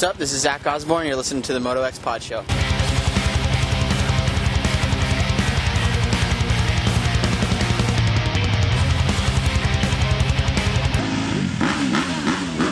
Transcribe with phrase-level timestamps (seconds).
[0.00, 0.16] What's up?
[0.16, 1.06] This is Zach Osborne.
[1.06, 2.40] You're listening to the Moto X Pod Show.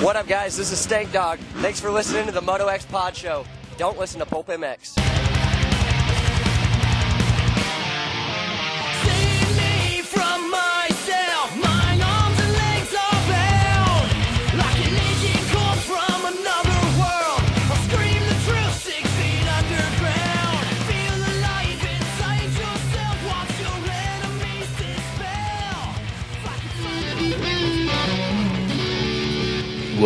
[0.00, 0.56] What up, guys?
[0.56, 1.38] This is Stank Dog.
[1.56, 3.44] Thanks for listening to the Moto X Pod Show.
[3.76, 5.07] Don't listen to Pulp MX.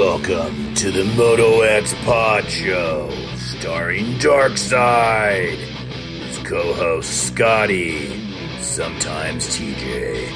[0.05, 5.55] Welcome to the Moto X Pod Show, starring Darkside.
[5.55, 8.09] His co-host Scotty,
[8.59, 10.29] sometimes TJ.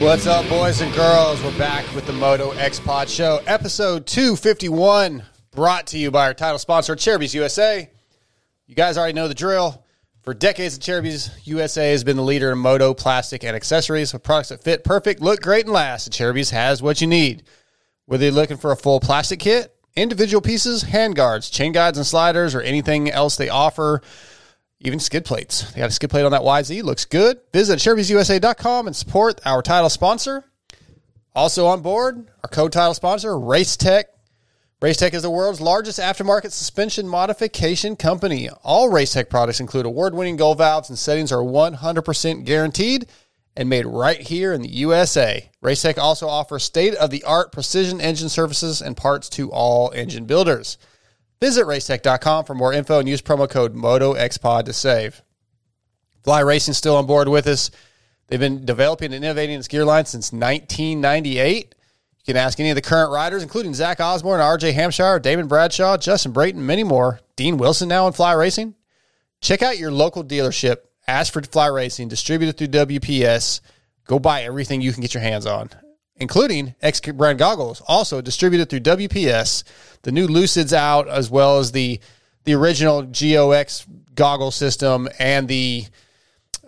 [0.00, 1.42] What's up, boys and girls?
[1.44, 6.34] We're back with the Moto X Pod Show, episode 251, brought to you by our
[6.34, 7.88] title sponsor, Acerbis USA.
[8.66, 9.84] You guys already know the drill.
[10.22, 14.48] For decades, Acerbis USA has been the leader in moto, plastic, and accessories with products
[14.48, 16.10] that fit perfect, look great, and last.
[16.10, 17.42] Acerbis has what you need.
[18.06, 22.06] Whether you're looking for a full plastic kit, individual pieces, hand guards, chain guides, and
[22.06, 24.00] sliders, or anything else they offer,
[24.80, 25.70] even skid plates.
[25.72, 26.82] They got a skid plate on that YZ.
[26.82, 27.40] Looks good.
[27.52, 30.44] Visit AcerbisUSA.com and support our title sponsor.
[31.34, 34.04] Also on board, our co-title sponsor, Racetech.
[34.82, 38.50] Racetech is the world's largest aftermarket suspension modification company.
[38.64, 43.06] All Racetech products include award-winning gold valves and settings are 100% guaranteed
[43.56, 45.48] and made right here in the USA.
[45.62, 50.78] Racetech also offers state-of-the-art precision engine services and parts to all engine builders.
[51.40, 55.22] Visit racetech.com for more info and use promo code MotoXPod to save.
[56.24, 57.70] Fly Racing still on board with us.
[58.26, 61.76] They've been developing and innovating its gear line since 1998.
[62.24, 65.96] You can ask any of the current riders, including Zach Osborne, RJ Hampshire, Damon Bradshaw,
[65.96, 67.18] Justin Brayton, many more.
[67.34, 68.76] Dean Wilson now in Fly Racing.
[69.40, 70.76] Check out your local dealership.
[71.08, 73.60] Ask for Fly Racing, distributed through WPS.
[74.04, 75.70] Go buy everything you can get your hands on,
[76.14, 79.64] including X brand goggles, also distributed through WPS.
[80.02, 81.98] The new Lucid's out, as well as the
[82.44, 85.86] the original GOX goggle system and the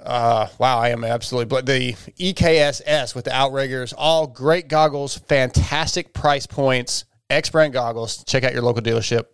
[0.05, 3.93] uh, wow, I am absolutely But the EKSS with the outriggers.
[3.93, 7.05] All great goggles, fantastic price points.
[7.31, 8.23] X brand goggles.
[8.25, 9.25] Check out your local dealership.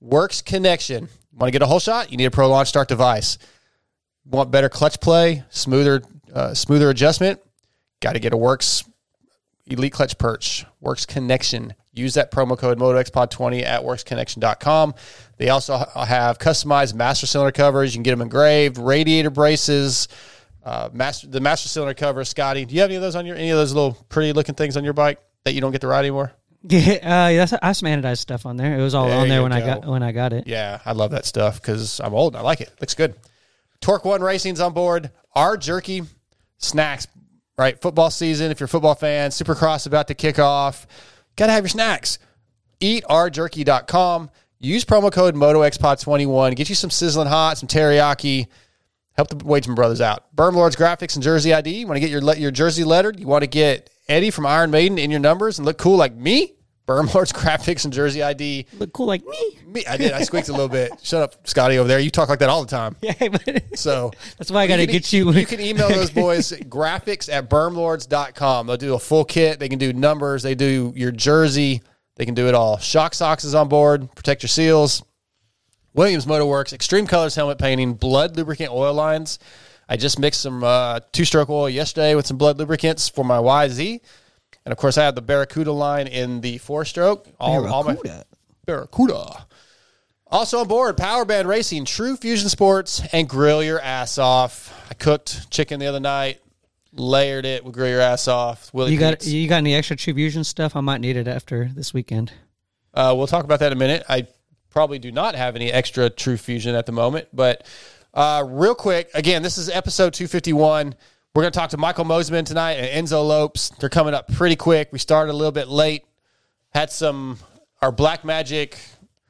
[0.00, 1.08] Works connection.
[1.32, 2.10] Want to get a whole shot?
[2.10, 3.38] You need a Pro Launch Start device.
[4.24, 6.02] Want better clutch play, smoother,
[6.32, 7.40] uh, smoother adjustment?
[8.00, 8.84] Got to get a Works
[9.66, 10.64] Elite Clutch Perch.
[10.80, 11.74] Works Connection.
[11.96, 14.94] Use that promo code MotoXPod20 at WorksConnection.com.
[15.38, 17.94] They also have customized master cylinder covers.
[17.94, 20.08] You can get them engraved, radiator braces,
[20.64, 22.24] uh, master the master cylinder cover.
[22.24, 24.54] Scotty, do you have any of those on your any of those little pretty looking
[24.54, 26.32] things on your bike that you don't get to ride anymore?
[26.68, 28.76] Yeah, uh, yeah, that's, I have some anodized stuff on there.
[28.76, 30.48] It was all There on there when I got when I got it.
[30.48, 32.72] Yeah, I love that stuff because I'm old and I like it.
[32.80, 33.14] Looks good.
[33.80, 35.12] Torque One Racing's on board.
[35.34, 36.02] Our jerky
[36.58, 37.06] snacks,
[37.56, 37.80] right?
[37.80, 38.50] Football season.
[38.50, 40.88] If you're a football fan, Supercross about to kick off.
[41.36, 42.18] Got to have your snacks.
[42.80, 44.30] EatOurJerky.com.
[44.58, 46.56] Use promo code MotoXPod21.
[46.56, 48.46] Get you some sizzling hot, some teriyaki.
[49.12, 50.34] Help the Wageman brothers out.
[50.34, 51.70] Berm Lords Graphics and Jersey ID.
[51.70, 53.18] You want to get your your jersey lettered?
[53.18, 56.14] You want to get Eddie from Iron Maiden in your numbers and look cool like
[56.14, 56.55] me?
[56.86, 58.66] Berm Lords Graphics and Jersey ID.
[58.78, 59.58] Look cool like me.
[59.66, 60.12] Me, I did.
[60.12, 60.92] I squeaked a little bit.
[61.02, 61.98] Shut up, Scotty over there.
[61.98, 62.94] You talk like that all the time.
[63.00, 65.32] Yeah, but So that's why I got to get e- you.
[65.32, 68.68] You can email those boys graphics at bermlords.com.
[68.68, 69.58] They'll do a full kit.
[69.58, 70.44] They can do numbers.
[70.44, 71.82] They do your jersey.
[72.14, 72.78] They can do it all.
[72.78, 74.14] Shock socks is on board.
[74.14, 75.02] Protect your seals.
[75.92, 79.38] Williams Motor Works, Extreme Colors helmet painting, Blud lubricant oil lines.
[79.88, 83.38] I just mixed some uh, two stroke oil yesterday with some Blud lubricants for my
[83.38, 84.00] YZ.
[84.66, 87.24] And of course, I have the Barracuda line in the four stroke.
[87.38, 88.24] All, all my Barracuda.
[88.66, 89.46] Barracuda.
[90.26, 94.74] Also on board, Power Band Racing, True Fusion Sports, and Grill Your Ass Off.
[94.90, 96.40] I cooked chicken the other night,
[96.92, 98.74] layered it with Grill Your Ass Off.
[98.74, 100.74] Willie You got you got any extra True Fusion stuff?
[100.74, 102.32] I might need it after this weekend.
[102.92, 104.02] Uh, we'll talk about that in a minute.
[104.08, 104.26] I
[104.70, 107.64] probably do not have any extra True Fusion at the moment, but
[108.12, 110.96] uh, real quick, again, this is episode 251.
[111.36, 113.68] We're going to talk to Michael Mosiman tonight and Enzo Lopes.
[113.78, 114.88] They're coming up pretty quick.
[114.90, 116.06] We started a little bit late.
[116.70, 117.38] Had some
[117.82, 118.78] our Black Magic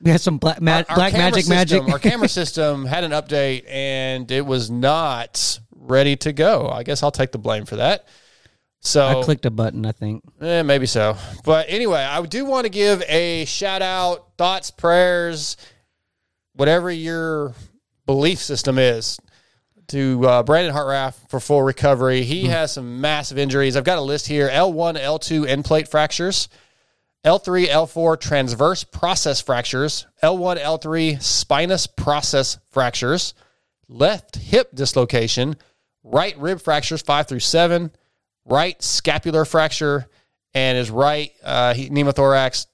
[0.00, 1.88] We had some black ma- our- our black magic system, magic.
[1.88, 6.68] our camera system had an update and it was not ready to go.
[6.68, 8.06] I guess I'll take the blame for that.
[8.78, 9.84] So I clicked a button.
[9.84, 10.22] I think.
[10.40, 11.16] Eh, maybe so.
[11.44, 15.56] But anyway, I do want to give a shout out, thoughts, prayers,
[16.52, 17.52] whatever you're
[18.06, 19.18] belief system is.
[19.88, 22.22] To uh, Brandon Hartranft for full recovery.
[22.22, 22.50] He Hmm.
[22.50, 23.76] has some massive injuries.
[23.76, 26.48] I've got a list here: L1, L2 end plate fractures,
[27.24, 33.34] L3, L4 transverse process fractures, L1, L3 spinous process fractures,
[33.88, 35.56] left hip dislocation,
[36.02, 37.90] right rib fractures five through seven,
[38.44, 40.08] right scapular fracture,
[40.54, 42.66] and his right uh, pneumothorax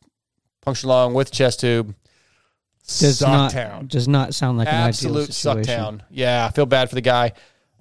[0.62, 1.94] punctured lung with chest tube.
[2.86, 3.88] Does not Sucktown.
[3.88, 5.64] does not sound like an Absolute situation.
[5.64, 6.00] sucktown.
[6.10, 7.32] Yeah, I feel bad for the guy.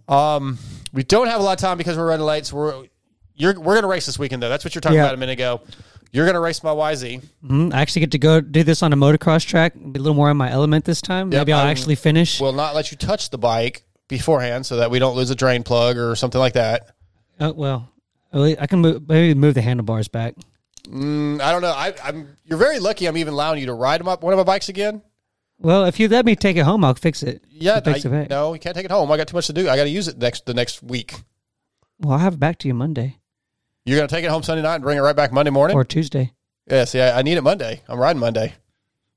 [0.07, 0.57] Um,
[0.94, 2.83] we don't have a lot of time because we're running late, so we're
[3.36, 4.50] you're we're gonna race this weekend though.
[4.50, 5.03] That's what you're talking Yeah.
[5.06, 5.62] about a minute ago.
[6.12, 7.21] You're gonna race my YZ.
[7.45, 7.74] Mhm.
[7.74, 10.30] I actually get to go do this on a motocross track, be a little more
[10.30, 11.31] in my element this time.
[11.31, 12.39] Yep, Maybe I'll I actually finish.
[12.39, 15.63] Will not let you touch the bike beforehand so that we don't lose a drain
[15.63, 16.92] plug or something like that.
[17.39, 17.89] oh, well,
[18.33, 20.36] I can move, maybe move the handlebars back.
[20.87, 21.71] Mm, I don't know.
[21.71, 22.37] I, I'm.
[22.45, 23.05] You're very lucky.
[23.05, 25.01] I'm even allowing you to ride my, one of my bikes again.
[25.59, 27.43] Well, if you let me take it home, I'll fix it.
[27.49, 29.11] Yeah, I, it no, you can't take it home.
[29.11, 29.69] I got too much to do.
[29.69, 31.13] I got to use it next the next week.
[31.99, 33.17] Well, I'll have it back to you Monday
[33.85, 35.77] You're gonna take it home Sunday night and bring it right back Monday morning.
[35.77, 36.33] or Tuesday.
[36.67, 37.83] yeah, see, I, I need it Monday.
[37.87, 38.55] I'm riding Monday.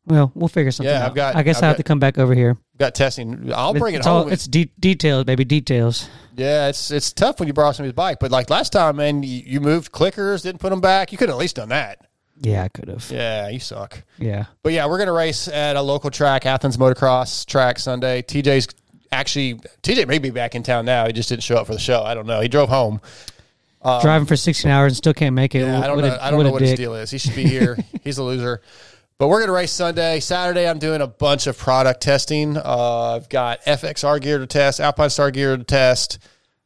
[0.06, 1.08] Well, we'll figure something Yeah, out.
[1.10, 2.56] I've got- I guess I've i have got- to come back over here.
[2.78, 3.52] Got testing.
[3.54, 4.24] I'll bring it it's home.
[4.26, 6.08] All, it's de- details, baby, details.
[6.36, 8.18] yeah, it's it's tough when you borrow somebody's bike.
[8.20, 11.12] But like last time, man, you, you moved clickers, didn't put them back.
[11.12, 12.06] You could have at least done that.
[12.40, 13.08] Yeah, I could have.
[13.10, 13.48] Yeah.
[13.48, 14.02] You suck.
[14.18, 18.22] Yeah, but yeah, we're gonna race at a local track, Athens Motocross Track Sunday.
[18.22, 18.66] TJ's
[19.12, 21.06] actually TJ may be back in town now.
[21.06, 22.02] He just didn't show up for the show.
[22.02, 22.40] I don't know.
[22.40, 23.00] He drove home.
[23.82, 25.60] Um, Driving for 16 hours and still can't make it.
[25.60, 26.14] Yeah, I don't What know.
[26.14, 27.10] a- I don't what know what his deal is.
[27.10, 27.78] He should be here.
[28.02, 28.62] He's a loser.
[29.18, 30.18] But we're gonna race Sunday.
[30.20, 32.56] Saturday, I'm doing a bunch of product testing.
[32.56, 36.18] Uh, I've got FXR gear to test, Alpine Star gear to test,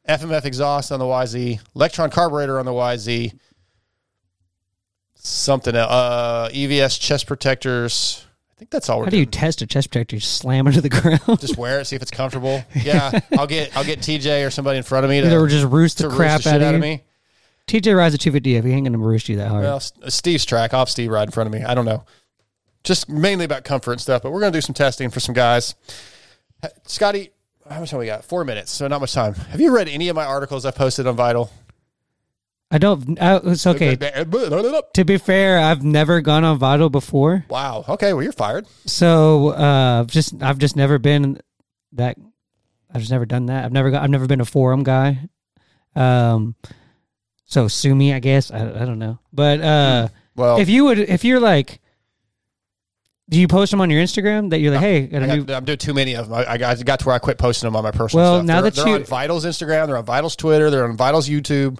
[0.08, 3.38] FMF exhaust on the YZ, Electron carburetor on the YZ,
[5.14, 8.24] something else, uh, EVS chest protectors.
[8.50, 9.26] I think that's all we're How do doing.
[9.26, 10.16] you test a chest protector?
[10.16, 10.88] You slam it into the
[11.26, 11.40] ground.
[11.40, 12.64] just wear it, see if it's comfortable.
[12.74, 15.66] Yeah, I'll get I'll get TJ or somebody in front of me to, Either just
[15.66, 17.02] roost to the roost crap the out out of me.
[17.66, 19.64] TJ rides a 250 if He ain't gonna roost you that hard.
[19.64, 20.72] Well, Steve's track.
[20.72, 21.62] I'll Steve ride in front of me.
[21.62, 22.04] I don't know.
[22.84, 25.34] Just mainly about comfort and stuff, but we're going to do some testing for some
[25.34, 25.74] guys.
[26.86, 27.30] Scotty,
[27.68, 28.24] how much time we got?
[28.24, 29.34] Four minutes, so not much time.
[29.34, 31.50] Have you read any of my articles I posted on Vital?
[32.70, 33.20] I don't.
[33.20, 33.96] I, it's okay.
[33.96, 37.84] To be fair, I've never gone on Vital before, Wow.
[37.88, 38.12] Okay.
[38.12, 38.66] Well, you're fired.
[38.86, 41.40] so uh, just I've just never been
[41.92, 42.16] that.
[42.92, 43.64] I've just never done that.
[43.64, 44.02] I've never got.
[44.02, 45.28] I've never been a forum guy.
[45.96, 46.56] Um,
[47.46, 48.50] so sue me, I guess.
[48.50, 51.80] I, I don't know, but uh, Well, if you would, if you're like,
[53.28, 55.78] do you post them on your Instagram that you're like, hey, I got, I'm doing
[55.78, 56.34] too many of them.
[56.38, 58.34] I, I got, I got to where I quit posting them on my personal Well,
[58.38, 58.46] stuff.
[58.46, 61.28] now they're, that they're you- on Vital's Instagram, they're on Vital's Twitter, they're on Vital's
[61.28, 61.78] YouTube.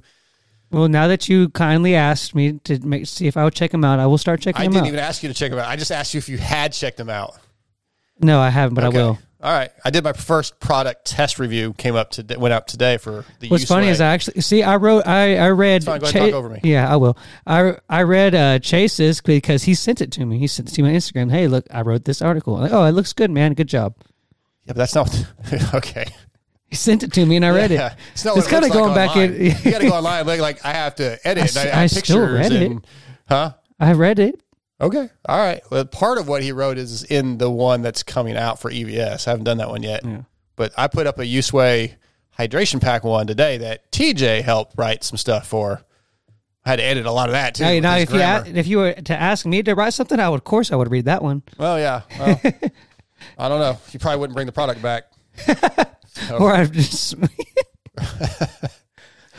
[0.71, 3.85] well, now that you kindly asked me to make see if I would check them
[3.85, 4.89] out, I will start checking I them didn't out.
[4.89, 5.69] even ask you to check them out.
[5.69, 7.37] I just asked you if you had checked them out.
[8.21, 8.99] no, I haven't, but Okay.
[8.99, 9.19] I will.
[9.41, 9.71] All right.
[9.85, 11.73] I did my first product test review.
[11.75, 13.49] Came up to went out today for the.
[13.49, 13.91] What's funny USWE.
[13.91, 16.61] is I actually see I wrote I I read fine, and talk over me.
[16.65, 17.17] Yeah, I will.
[17.47, 20.39] I I read uh, Chase's because he sent it to me.
[20.39, 21.31] He sent it to me on Instagram.
[21.31, 22.57] Hey, look, I wrote this article.
[22.57, 23.55] I'm like, oh, it looks good, man.
[23.55, 23.95] Good job.
[24.65, 25.27] Yeah, but that's not
[25.75, 26.07] okay.
[26.69, 27.99] He sent it to me and I read Yeah, it.
[28.13, 29.43] it's not what it kinda looks like going back in.
[29.65, 30.27] you got to go online.
[30.27, 31.57] Like, like I have to edit.
[31.57, 32.73] I and I, I have still read it.
[33.27, 33.53] Huh?
[33.81, 34.43] I read it.
[34.81, 35.09] Okay.
[35.29, 35.61] All right.
[35.71, 39.27] Well, part of what he wrote is in the one that's coming out for EVS.
[39.27, 40.05] I haven't done that one yet.
[40.57, 41.95] But I put up a USWE
[42.39, 45.83] hydration pack one today that TJ helped write some stuff for.
[46.65, 47.81] I had to edit a lot of that too.
[47.81, 48.47] Now, if you grammar.
[48.47, 50.91] if you were to ask me to write something, I would of course I would
[50.91, 51.43] read that one.
[51.57, 52.03] Well, yeah.
[52.19, 52.41] Well,
[53.39, 53.79] I don't know.
[53.91, 55.05] You probably wouldn't bring the product back.
[56.33, 57.15] Or I just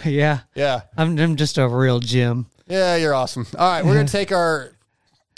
[0.06, 0.40] Yeah.
[0.56, 0.82] Yeah.
[0.98, 2.46] I'm I'm just a real Jim.
[2.68, 3.46] Yeah, you're awesome.
[3.58, 4.72] All right, we're gonna take our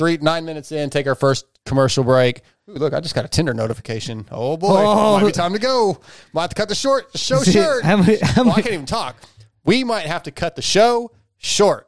[0.02, 2.42] three nine minutes in, take our first commercial break.
[2.70, 4.26] Ooh, look, I just got a Tinder notification.
[4.32, 5.20] Oh boy, Oh.
[5.20, 6.00] might be time to go.
[6.34, 7.84] Might have to cut the short show See, short.
[7.84, 9.18] how many- how Oh, I can't even talk.
[9.64, 11.88] We might have to cut the show short.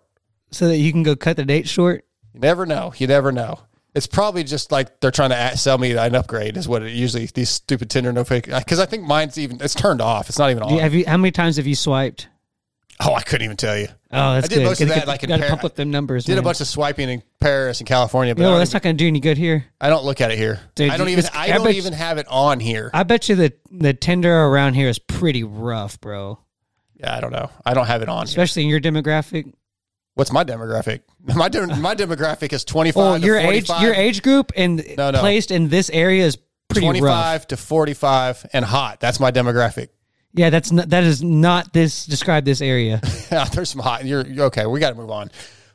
[0.52, 2.06] So that you can go cut the date short.
[2.36, 2.94] You never know.
[2.98, 3.60] You never know.
[3.96, 6.56] It's probably just like they're trying to sell me an upgrade.
[6.58, 8.64] Is what it usually these stupid Tinder notifications.
[8.64, 10.30] Because I think mine's even it's turned off.
[10.30, 10.74] It's not even on.
[10.76, 12.28] You- have you how many times have you swiped?
[13.06, 13.88] Oh, I couldn't even tell you.
[14.12, 14.64] Oh, that's I did good.
[14.66, 16.26] most of Gotta that, like, in Par- pump up them numbers.
[16.26, 18.98] Did a bunch of swiping in Paris and California, but No, that's even- not going
[18.98, 19.66] to do any good here.
[19.82, 20.60] I don't look at it here.
[20.76, 21.26] Dude, I don't even.
[21.34, 22.90] I I don't bet- even have it on here.
[22.94, 26.40] I bet you that the Tinder around here is pretty rough, bro.
[26.96, 27.50] yeah, I don't know.
[27.66, 28.20] I don't have it on.
[28.20, 28.24] Here.
[28.26, 29.52] Especially in your demographic.
[30.16, 31.02] What's my demographic?
[31.36, 33.22] My dem- my demographic is twenty Oh, five.
[33.22, 35.20] to your age, 45, your age group and No, no.
[35.22, 37.16] placed in this area is pretty twenty rough.
[37.16, 39.00] five to forty five and hot.
[39.00, 39.88] That's my demographic.
[40.36, 42.06] Yeah, that's not, that is not this.
[42.06, 43.02] Describe this area.
[43.32, 44.06] Yeah, There's some hot.
[44.06, 44.68] You're, you're okay.
[44.68, 45.32] We got to move on.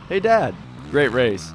[0.07, 0.55] Hey, Dad.
[0.91, 1.55] Great race.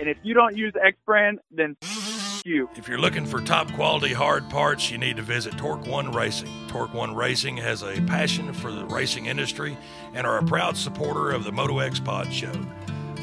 [0.00, 1.76] And if you don't use X brand, then
[2.44, 2.68] you.
[2.76, 6.48] If you're looking for top quality hard parts, you need to visit Torque One Racing.
[6.68, 9.76] Torque One Racing has a passion for the racing industry
[10.14, 12.52] and are a proud supporter of the Moto X Pod Show.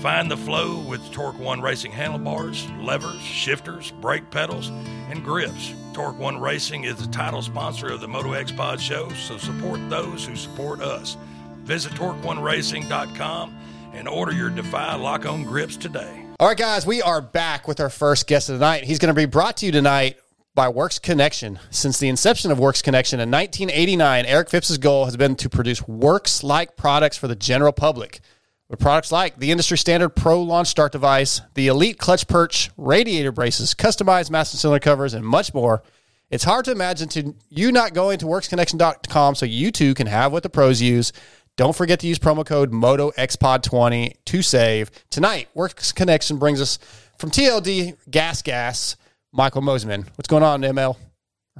[0.02, 4.70] Find the flow with Torque One Racing handlebars, levers, shifters, brake pedals,
[5.10, 5.74] and grips.
[5.94, 9.80] Torque One Racing is the title sponsor of the Moto X Pod Show, so support
[9.90, 11.18] those who support us.
[11.64, 13.58] Visit TorqueOneRacing.com
[13.94, 16.25] and order your Defy lock on grips today.
[16.38, 18.84] All right, guys, we are back with our first guest of the night.
[18.84, 20.18] He's going to be brought to you tonight
[20.54, 21.60] by Works Connection.
[21.70, 25.88] Since the inception of Works Connection in 1989, Eric Phipps' goal has been to produce
[25.88, 28.20] Works like products for the general public.
[28.68, 33.32] With products like the industry standard Pro Launch Start device, the Elite Clutch Perch, radiator
[33.32, 35.84] braces, customized master cylinder covers, and much more.
[36.30, 40.34] It's hard to imagine to you not going to worksconnection.com so you too can have
[40.34, 41.14] what the pros use.
[41.58, 44.92] Don't forget to use promo code MotoXPod20 to save.
[45.10, 46.80] Tonight, Works Connection brings us
[47.18, 48.98] from TLD Gas Gas,
[49.32, 50.06] Michael Mosiman.
[50.18, 50.98] What's going on, ML?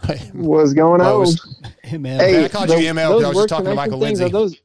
[0.34, 1.08] What's going on?
[1.08, 1.62] Mose.
[1.82, 2.20] Hey, man.
[2.20, 4.26] I called you ML those because I was just talking to Michael things, Lindsay.
[4.26, 4.58] Are those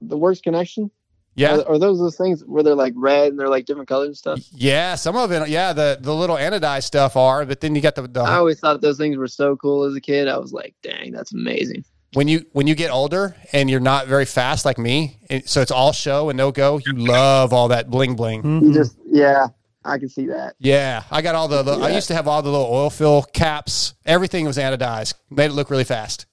[0.00, 0.90] the works connection?
[1.34, 1.58] Yeah.
[1.58, 4.16] Are, are those those things where they're like red and they're like different colors and
[4.16, 4.40] stuff?
[4.50, 5.46] Yeah, some of it.
[5.50, 8.58] Yeah, the the little anodized stuff are, but then you got the, the I always
[8.58, 10.26] thought those things were so cool as a kid.
[10.26, 11.84] I was like, dang, that's amazing.
[12.14, 15.60] When you when you get older and you're not very fast like me, it, so
[15.60, 16.80] it's all show and no go.
[16.84, 18.42] You love all that bling bling.
[18.42, 18.66] Mm-hmm.
[18.66, 19.48] You just yeah,
[19.84, 20.54] I can see that.
[20.58, 21.62] Yeah, I got all the.
[21.62, 23.94] the I used to have all the little oil fill caps.
[24.04, 25.14] Everything was anodized.
[25.30, 26.26] Made it look really fast.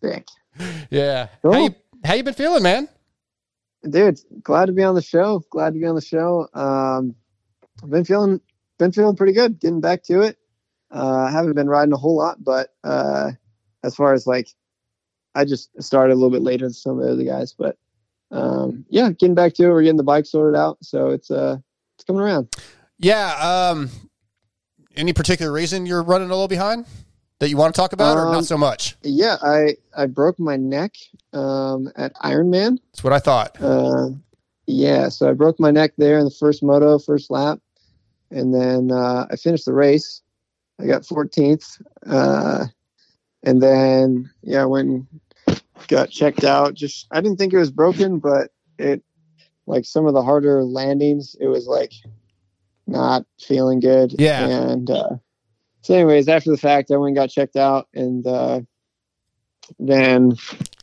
[0.00, 0.26] Sick.
[0.90, 1.28] Yeah.
[1.42, 1.52] Cool.
[1.52, 2.88] How you how you been feeling, man?
[3.88, 5.42] Dude, glad to be on the show.
[5.50, 6.48] Glad to be on the show.
[6.54, 7.14] Um
[7.82, 8.40] I've been feeling
[8.78, 10.38] been feeling pretty good, getting back to it.
[10.90, 13.32] Uh I haven't been riding a whole lot, but uh
[13.82, 14.48] as far as like
[15.34, 17.76] I just started a little bit later than some of the other guys, but
[18.30, 19.68] um yeah, getting back to it.
[19.68, 21.56] We're getting the bike sorted out, so it's uh
[21.96, 22.54] it's coming around.
[22.98, 23.34] Yeah.
[23.70, 23.90] Um.
[24.96, 26.84] Any particular reason you're running a little behind
[27.38, 28.96] that you want to talk about, or Um, not so much?
[29.02, 30.94] Yeah, I I broke my neck
[31.32, 32.78] um, at Ironman.
[32.92, 33.56] That's what I thought.
[33.60, 34.10] Uh,
[34.66, 37.60] yeah, so I broke my neck there in the first moto, first lap,
[38.30, 40.22] and then uh, I finished the race.
[40.80, 42.66] I got 14th, uh,
[43.42, 45.06] and then yeah, and
[45.88, 46.74] got checked out.
[46.74, 49.02] Just I didn't think it was broken, but it
[49.66, 51.92] like some of the harder landings, it was like
[52.86, 54.14] not feeling good.
[54.18, 54.46] Yeah.
[54.46, 55.16] and uh,
[55.82, 58.60] so anyways, after the fact, I went and got checked out, and uh,
[59.78, 60.34] then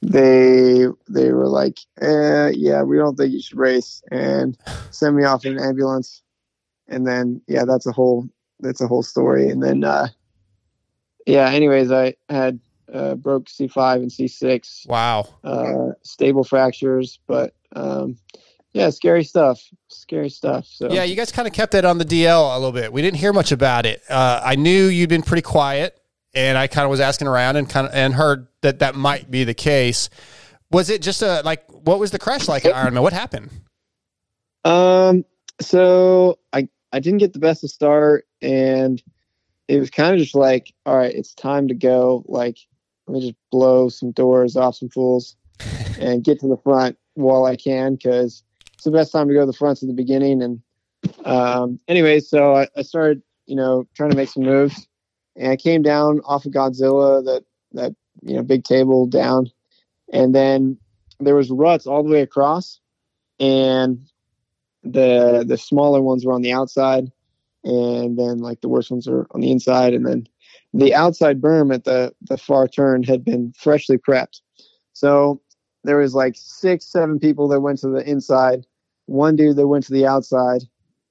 [0.02, 4.58] they they were like, eh, "Yeah, we don't think you should race," and
[4.90, 6.24] send me off in an ambulance.
[6.88, 8.28] And then yeah, that's a whole
[8.60, 9.50] that's a whole story.
[9.50, 10.08] And then uh,
[11.28, 12.60] yeah, anyways, I had
[12.92, 14.86] uh, broke C five and C six.
[14.88, 15.28] Wow.
[15.44, 18.18] Uh, stable fractures, but um,
[18.72, 19.62] yeah, scary stuff.
[19.90, 20.66] Scary stuff.
[20.68, 22.94] So Yeah, you guys kind of kept that on the DL a little bit.
[22.94, 24.02] We didn't hear much about it.
[24.10, 26.02] Uh, I knew you'd been pretty quiet,
[26.34, 29.30] and I kind of was asking around and kind of and heard that that might
[29.30, 30.10] be the case.
[30.72, 31.70] Was it just a like?
[31.70, 33.02] What was the crash like at Ironman?
[33.02, 33.52] What happened?
[34.64, 35.26] Um,
[35.60, 39.04] so I I didn't get the best of start, and
[39.68, 42.24] it was kind of just like, all right, it's time to go.
[42.28, 42.58] Like,
[43.06, 45.36] let me just blow some doors off some fools
[46.00, 48.44] and get to the front while I can, because
[48.74, 50.42] it's the best time to go to the fronts at the beginning.
[50.42, 50.62] And
[51.26, 54.88] um, anyway, so I, I started, you know, trying to make some moves,
[55.36, 57.44] and I came down off of Godzilla, that
[57.74, 59.52] that you know big table down,
[60.12, 60.78] and then
[61.20, 62.80] there was ruts all the way across,
[63.40, 64.08] and
[64.84, 67.12] the the smaller ones were on the outside,
[67.64, 70.28] and then like the worst ones are on the inside, and then
[70.74, 74.42] the outside berm at the the far turn had been freshly prepped,
[74.94, 75.42] so
[75.84, 78.66] there was like six seven people that went to the inside,
[79.06, 80.64] one dude that went to the outside,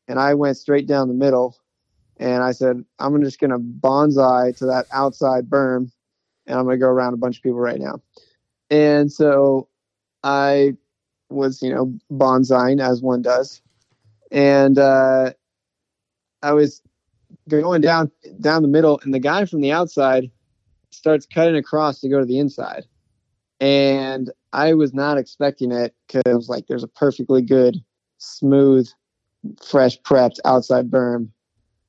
[0.09, 1.57] and I went straight down the middle,
[2.19, 5.91] and I said I'm just gonna bonsai to that outside berm,
[6.47, 8.00] and I'm gonna go around a bunch of people right now,
[8.71, 9.69] and so
[10.23, 10.76] I
[11.31, 13.61] was you know bonsaiing as one does,
[14.31, 15.33] and uh,
[16.47, 16.81] I was
[17.49, 18.11] going down
[18.41, 20.31] down the middle, and the guy from the outside
[20.91, 22.85] starts cutting across to go to the inside,
[23.61, 27.83] and I was not expecting it because like there's a perfectly good,
[28.19, 28.88] smooth,
[29.61, 31.31] fresh prepped outside berm,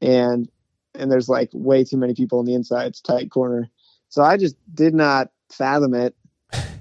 [0.02, 0.50] and
[0.96, 2.88] and there's like way too many people on the inside.
[2.88, 3.70] It's tight corner,
[4.10, 6.16] so I just did not fathom it,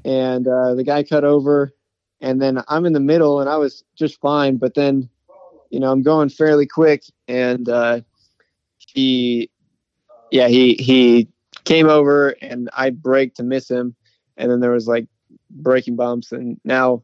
[0.03, 1.75] and uh, the guy cut over,
[2.23, 5.11] and then I'm in the middle, and I was just fine, but then
[5.71, 8.01] you know, I'm going fairly quick, and uh,
[8.79, 9.51] he,
[10.31, 11.29] yeah, he he
[11.65, 13.95] came over, and I braked to miss him,
[14.37, 15.07] and then there was like
[15.51, 17.03] braking bumps, and now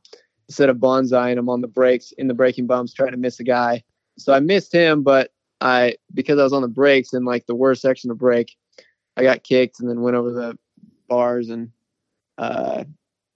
[0.48, 3.44] instead of bonsaiing, I'm on the brakes in the braking bumps trying to miss a
[3.44, 3.82] guy.
[4.18, 7.54] So I missed him, but I because I was on the brakes in like the
[7.54, 8.56] worst section of brake,
[9.16, 10.58] I got kicked and then went over the
[11.08, 11.70] bars and
[12.38, 12.84] uh,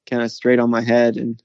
[0.09, 1.17] kind of straight on my head.
[1.17, 1.43] And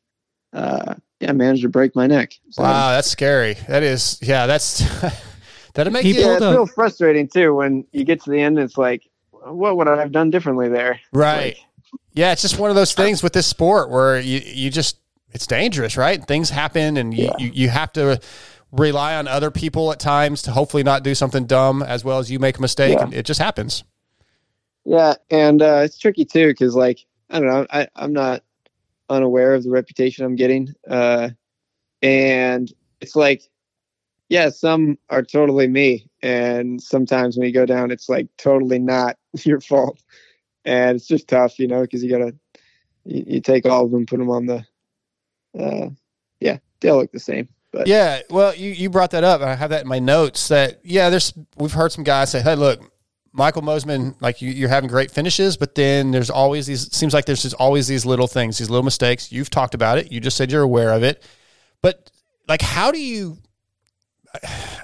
[0.54, 2.34] uh, yeah, managed to break my neck.
[2.50, 3.54] So, wow, that's scary.
[3.68, 4.80] That is, yeah, that's
[5.74, 6.32] that'll make yeah, you.
[6.34, 8.58] it's real frustrating too when you get to the end.
[8.58, 11.00] It's like, what would I have done differently there?
[11.14, 11.56] Right.
[11.56, 11.58] Like,
[12.14, 14.98] yeah, it's just one of those things with this sport where you you just
[15.32, 16.24] it's dangerous, right?
[16.24, 17.34] Things happen, and you, yeah.
[17.38, 18.20] you, you have to
[18.72, 22.32] rely on other people at times to hopefully not do something dumb as well as
[22.32, 23.04] you make a mistake, yeah.
[23.04, 23.84] and it just happens.
[24.84, 28.44] Yeah, and uh, it's tricky too because like I don't know, I I'm not
[29.12, 30.74] unaware of the reputation I'm getting.
[30.90, 31.30] Uh,
[32.02, 32.72] and
[33.02, 33.44] it's like,
[34.30, 36.08] yeah, some are totally me.
[36.24, 40.02] And sometimes when you go down, it's like totally not your fault.
[40.64, 42.36] And it's just tough, you know, because you got to,
[43.04, 44.66] you, you, take all of them, put them on the,
[45.60, 45.90] uh,
[46.40, 47.50] yeah, they all look the same.
[47.72, 49.42] But yeah, well, you, you brought that up.
[49.42, 52.56] I have that in my notes that, yeah, there's, we've heard some guys say, hey,
[52.56, 52.91] look,
[53.34, 56.94] Michael Mosiman, like you, are having great finishes, but then there's always these.
[56.94, 59.32] Seems like there's just always these little things, these little mistakes.
[59.32, 60.12] You've talked about it.
[60.12, 61.24] You just said you're aware of it,
[61.82, 62.12] but
[62.48, 63.38] like, how do you?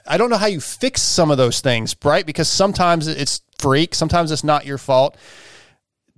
[0.05, 2.25] I don't know how you fix some of those things, right?
[2.25, 5.17] Because sometimes it's freak, sometimes it's not your fault.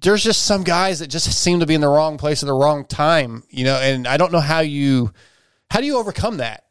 [0.02, 2.54] There's just some guys that just seem to be in the wrong place at the
[2.54, 3.76] wrong time, you know.
[3.76, 5.14] And I don't know how you,
[5.70, 6.64] how do you overcome that?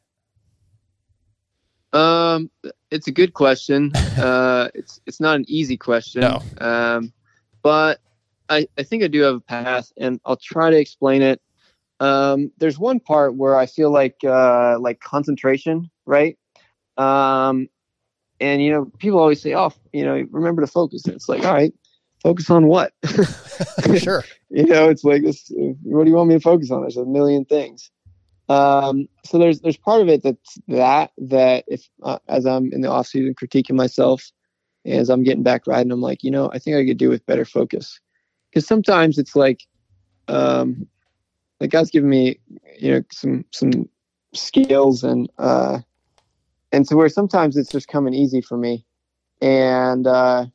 [1.93, 2.51] Um,
[2.91, 3.95] it's a good question.
[3.97, 6.23] uh, it's it's not an easy question.
[6.23, 6.43] No.
[6.61, 7.13] Um,
[7.63, 8.01] but
[8.49, 11.41] I I think I do have a path, and I'll try to explain it.
[12.01, 16.39] Um, there's one part where I feel like uh, like concentration, right?
[16.97, 17.69] Um,
[18.41, 21.45] and you know, people always say, "Oh, you know, remember to focus." And it's like,
[21.45, 21.73] all right,
[22.23, 22.93] focus on what?
[23.99, 24.25] sure.
[24.51, 25.51] you know, it's like this.
[25.83, 26.83] What do you want me to focus on?
[26.83, 27.91] There's a million things.
[28.49, 32.81] Um, so there's there's part of it that's that that if uh, as I'm in
[32.81, 34.31] the off season critiquing myself,
[34.87, 37.27] as I'm getting back riding, I'm like, you know, I think I could do with
[37.27, 38.01] better focus.
[38.51, 39.61] Because sometimes it's like,
[40.29, 40.87] um,
[41.61, 42.39] like God's given me,
[42.79, 43.89] you know, some some
[44.33, 45.81] skills and uh,
[46.73, 48.87] and so where sometimes it's just coming easy for me,
[49.43, 50.47] and uh,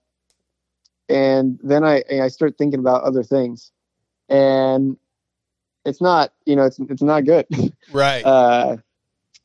[1.09, 3.71] and then I I start thinking about other things,
[4.29, 4.97] and
[5.85, 7.45] it's not you know it's it's not good.
[7.91, 8.23] Right.
[8.25, 8.77] Uh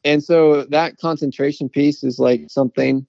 [0.05, 3.07] and so that concentration piece is like something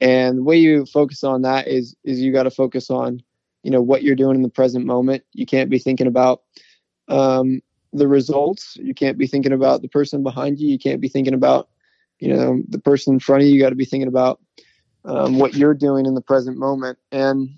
[0.00, 3.22] and the way you focus on that is is you got to focus on
[3.62, 5.24] you know what you're doing in the present moment.
[5.32, 6.42] You can't be thinking about
[7.08, 8.76] um the results.
[8.76, 10.68] You can't be thinking about the person behind you.
[10.68, 11.68] You can't be thinking about
[12.18, 13.54] you know the person in front of you.
[13.54, 14.40] You got to be thinking about
[15.04, 16.98] um, what you're doing in the present moment.
[17.10, 17.50] And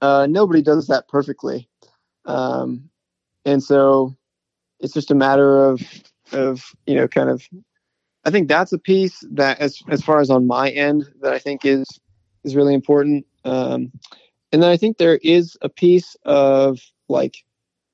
[0.00, 1.68] uh, nobody does that perfectly.
[2.24, 2.90] Um,
[3.44, 4.14] and so
[4.80, 5.80] it's just a matter of
[6.32, 7.48] of you know kind of
[8.24, 11.38] I think that's a piece that as as far as on my end that I
[11.38, 11.86] think is
[12.44, 13.26] is really important.
[13.44, 13.92] Um,
[14.52, 17.44] and then I think there is a piece of like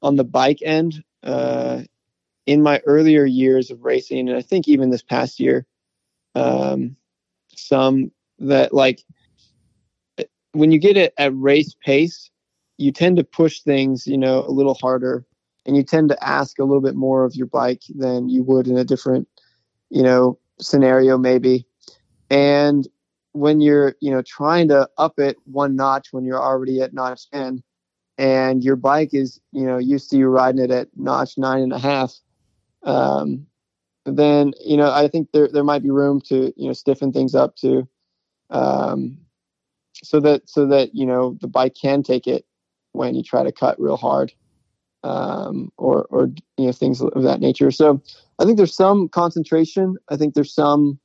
[0.01, 1.83] on the bike end uh,
[2.47, 5.67] in my earlier years of racing, and I think even this past year,
[6.35, 6.97] um,
[7.55, 9.05] some that like
[10.53, 12.31] when you get it at race pace,
[12.79, 15.25] you tend to push things, you know, a little harder,
[15.67, 18.67] and you tend to ask a little bit more of your bike than you would
[18.67, 19.29] in a different,
[19.91, 21.67] you know, scenario maybe.
[22.31, 22.87] And
[23.33, 27.31] when you're, you know, trying to up it one notch when you're already at notch
[27.31, 27.63] ten,
[28.19, 31.73] and your bike is, you know, used to you riding it at notch nine and
[31.73, 32.15] a half,
[32.85, 33.47] um,
[34.05, 37.35] then you know I think there there might be room to you know stiffen things
[37.35, 37.89] up to,
[38.51, 39.19] um,
[40.03, 42.45] so that so that you know the bike can take it
[42.93, 44.33] when you try to cut real hard,
[45.05, 47.71] um, or or you know things of that nature.
[47.71, 48.03] So
[48.39, 49.97] I think there's some concentration.
[50.09, 50.99] I think there's some,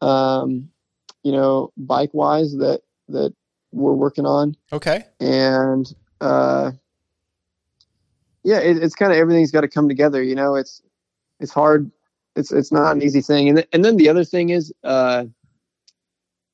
[0.00, 0.68] um,
[1.22, 3.34] you know, bike wise that that
[3.72, 4.56] we're working on.
[4.72, 5.04] Okay.
[5.20, 6.72] And uh,
[8.44, 10.22] yeah, it, it's kind of everything's got to come together.
[10.22, 10.82] You know, it's
[11.40, 11.90] it's hard.
[12.36, 13.48] It's it's not an easy thing.
[13.48, 15.24] And th- and then the other thing is uh,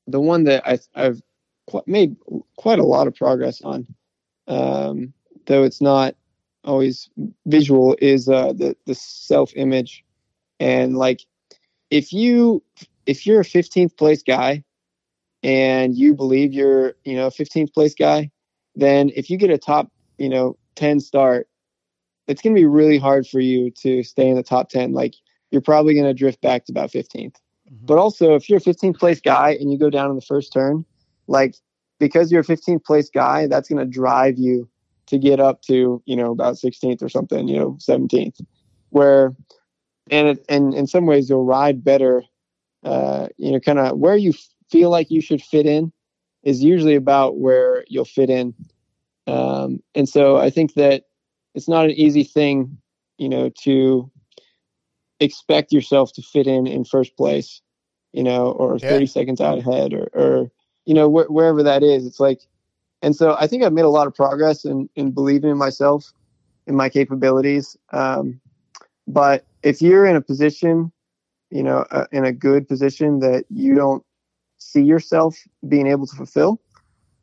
[0.07, 1.21] the one that I I've
[1.69, 2.15] qu- made
[2.57, 3.87] quite a lot of progress on,
[4.47, 5.13] um,
[5.45, 6.15] though it's not
[6.65, 7.09] always
[7.45, 10.03] visual, is uh, the the self image,
[10.59, 11.21] and like
[11.89, 12.63] if you
[13.05, 14.63] if you're a 15th place guy
[15.43, 18.29] and you believe you're you know a 15th place guy
[18.75, 21.47] then if you get a top you know 10 start
[22.27, 25.13] it's going to be really hard for you to stay in the top 10 like
[25.51, 27.35] you're probably going to drift back to about 15th
[27.83, 30.51] but also if you're a 15th place guy and you go down in the first
[30.51, 30.83] turn
[31.27, 31.55] like
[31.99, 34.67] because you're a 15th place guy that's going to drive you
[35.07, 38.41] to get up to you know about 16th or something you know 17th
[38.89, 39.33] where
[40.11, 42.23] and it, and in some ways you'll ride better
[42.83, 44.33] uh, you know kind of where you
[44.69, 45.91] feel like you should fit in
[46.43, 48.53] is usually about where you'll fit in
[49.27, 51.03] um, and so i think that
[51.55, 52.77] it's not an easy thing
[53.17, 54.11] you know to
[55.19, 57.61] expect yourself to fit in in first place
[58.13, 58.89] you know or Yeah.
[58.89, 60.51] 30 seconds out ahead or, or
[60.85, 62.41] you know wh- wherever that is it's like
[63.01, 66.11] and so i think i've made a lot of progress in, in believing in myself
[66.67, 68.39] in my capabilities um,
[69.07, 70.91] but if you're in a position
[71.49, 74.03] you know uh, in a good position that you don't
[74.57, 76.59] see yourself being able to fulfill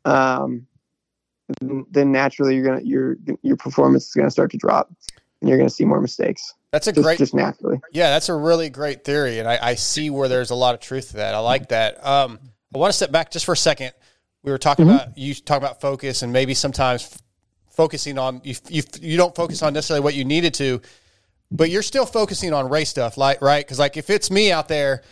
[0.05, 0.65] um,
[1.61, 4.91] then- naturally you're gonna your your performance is gonna start to drop
[5.41, 8.33] and you're gonna see more mistakes That's a just, great just naturally Yeah, that's a
[8.35, 11.35] really great theory, and I, I see where there's a lot of truth to that.
[11.35, 12.05] I like that.
[12.05, 12.39] Um,
[12.73, 13.93] I want to step back just for a second.
[14.43, 17.21] We were talking about you talking about focus, and maybe sometimes f-
[17.71, 18.83] focusing on you, you.
[19.01, 20.81] You don't focus on necessarily what you needed to,
[21.49, 23.65] but you're still focusing on race stuff, like right?
[23.65, 25.03] Because like if it's me out there.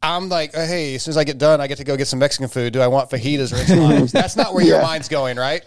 [0.00, 2.06] I'm like, oh, hey, as soon as I get done, I get to go get
[2.06, 2.72] some Mexican food.
[2.72, 4.12] Do I want fajitas or enchiladas?
[4.12, 5.64] That's not where your mind's going, right?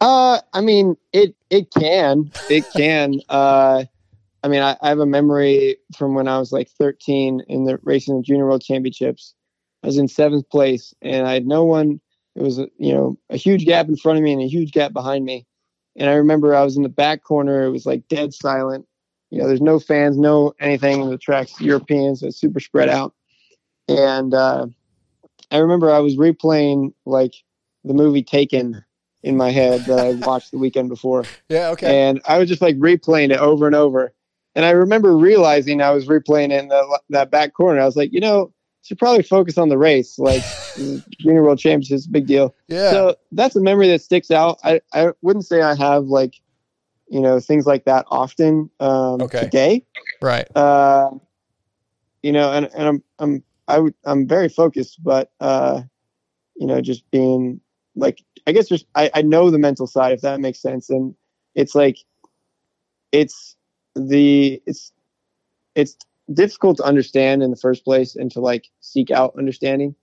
[0.00, 3.20] Uh, I mean, it it can, it can.
[3.28, 3.84] uh,
[4.42, 7.78] I mean, I, I have a memory from when I was like 13 in the
[7.82, 9.34] racing the junior world championships.
[9.84, 12.00] I was in seventh place, and I had no one.
[12.34, 14.72] It was a, you know a huge gap in front of me and a huge
[14.72, 15.46] gap behind me.
[15.94, 17.64] And I remember I was in the back corner.
[17.64, 18.86] It was like dead silent.
[19.30, 21.10] You know, there's no fans, no anything.
[21.10, 23.14] The track's European, so it's super spread out.
[23.86, 24.68] And uh,
[25.50, 27.34] I remember I was replaying like
[27.84, 28.82] the movie Taken
[29.22, 31.24] in my head that I watched the weekend before.
[31.50, 32.08] Yeah, okay.
[32.08, 34.14] And I was just like replaying it over and over.
[34.54, 37.82] And I remember realizing I was replaying it in the, that back corner.
[37.82, 38.50] I was like, you know,
[38.84, 40.18] should probably focus on the race.
[40.18, 42.54] Like junior world championships, is a big deal.
[42.68, 42.90] Yeah.
[42.90, 44.58] So that's a memory that sticks out.
[44.62, 46.34] I, I wouldn't say I have like,
[47.08, 49.40] you know, things like that often um, Okay.
[49.40, 49.84] today.
[50.20, 50.46] Right.
[50.54, 51.10] Uh,
[52.22, 55.82] you know, and, and I'm, I'm, I would, I'm very focused, but, uh,
[56.56, 57.60] you know, just being
[57.96, 60.90] like, I guess just, I, I know the mental side, if that makes sense.
[60.90, 61.14] And
[61.54, 61.98] it's like,
[63.12, 63.56] it's
[63.94, 64.92] the, it's,
[65.74, 65.96] it's
[66.32, 69.94] difficult to understand in the first place and to like seek out understanding.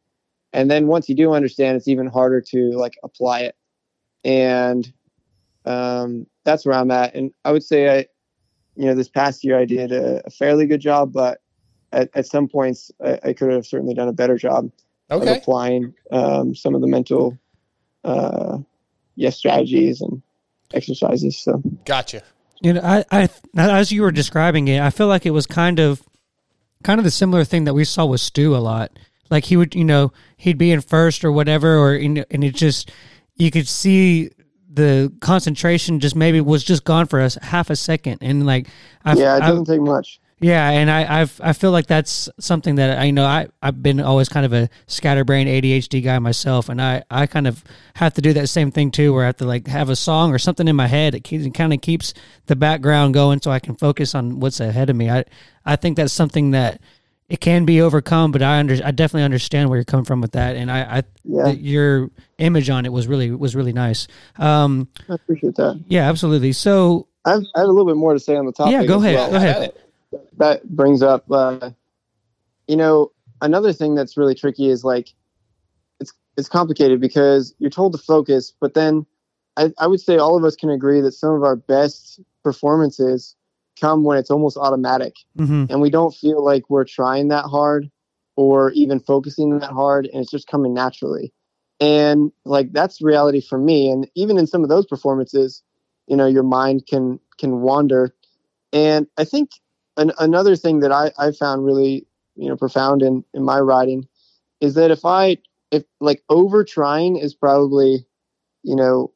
[0.54, 3.56] And then once you do understand, it's even harder to like apply it.
[4.24, 4.92] And,
[5.66, 7.16] um, that's where I'm at.
[7.16, 8.06] And I would say I,
[8.76, 11.42] you know, this past year I did a, a fairly good job, but
[11.92, 14.72] at, at some points I, I could have certainly done a better job
[15.10, 17.38] of applying um, some of the mental,
[18.04, 18.58] uh,
[19.16, 20.22] yes, strategies and
[20.74, 21.38] exercises.
[21.38, 22.24] So Gotcha.
[22.62, 25.80] You know, I, I, as you were describing it, I feel like it was kind
[25.80, 26.02] of,
[26.84, 28.91] kind of the similar thing that we saw with Stu a lot.
[29.30, 32.54] Like he would, you know, he'd be in first or whatever, or know, and it
[32.56, 32.91] just,
[33.36, 34.30] you could see
[34.70, 38.67] the concentration just maybe was just gone for us half a second, and like,
[39.04, 40.20] I, yeah, it doesn't take much.
[40.42, 43.82] Yeah, and I I've, I feel like that's something that I you know I I've
[43.82, 48.14] been always kind of a scatterbrain ADHD guy myself, and I I kind of have
[48.16, 50.40] to do that same thing too, where I have to like have a song or
[50.40, 51.14] something in my head.
[51.16, 52.14] It, keeps, it kind of keeps
[52.48, 55.10] the background going, so I can focus on what's ahead of me.
[55.10, 55.26] I
[55.66, 56.82] I think that's something that
[57.30, 60.32] it can be overcome, but I under I definitely understand where you're coming from with
[60.34, 61.46] that, and I, I Yeah.
[61.46, 64.08] th- your image on it was really was really nice.
[64.38, 65.82] Um, I appreciate that.
[65.88, 66.52] yeah, absolutely.
[66.52, 68.72] So I've, I have a little bit more to say on the topic.
[68.74, 69.30] Yeah, go as ahead, well.
[69.30, 69.74] go ahead.
[70.38, 71.71] That brings up, uh,
[72.67, 75.10] you know, another thing that's really tricky is like,
[76.00, 79.06] it's it's complicated because you're told to focus, but then
[79.58, 83.36] I, I would say all of us can agree that some of our best performances
[83.80, 85.67] come when it's almost automatic, Mhm.
[85.69, 87.89] and we don't feel like we're trying that hard
[88.36, 91.34] or even focusing that hard, and it's just coming naturally.
[91.80, 93.89] And like that's reality for me.
[93.89, 95.63] And even in some of those performances,
[96.08, 98.13] you know your mind can can wander
[98.74, 99.50] and i think
[100.02, 104.08] an, another thing that I, I found really you know profound in in my writing
[104.62, 105.38] is that if i
[105.72, 108.06] if like over trying is probably
[108.64, 109.14] you know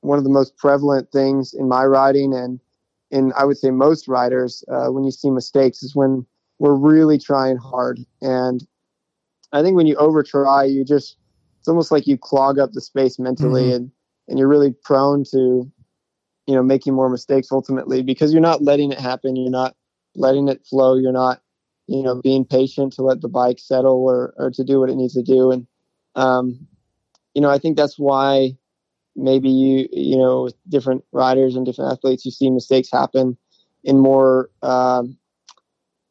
[0.00, 2.60] one of the most prevalent things in my writing and
[3.10, 6.26] in i would say most writers uh, when you see mistakes is when
[6.58, 8.66] we're really trying hard and
[9.52, 11.16] i think when you over try you just
[11.60, 13.76] it's almost like you clog up the space mentally Mhm.
[13.76, 13.92] and
[14.28, 15.70] and you're really prone to
[16.46, 19.76] you know making more mistakes ultimately because you're not letting it happen you're not
[20.18, 20.96] letting it flow.
[20.96, 21.42] You're not
[21.88, 24.96] you know being patient to let the bike settle or or to do what it
[24.96, 25.52] needs to do.
[25.52, 25.66] And
[26.16, 26.66] um
[27.34, 28.56] you know i think that's why
[29.16, 33.36] maybe you you know with different riders and different athletes you see mistakes happen
[33.84, 35.16] in more um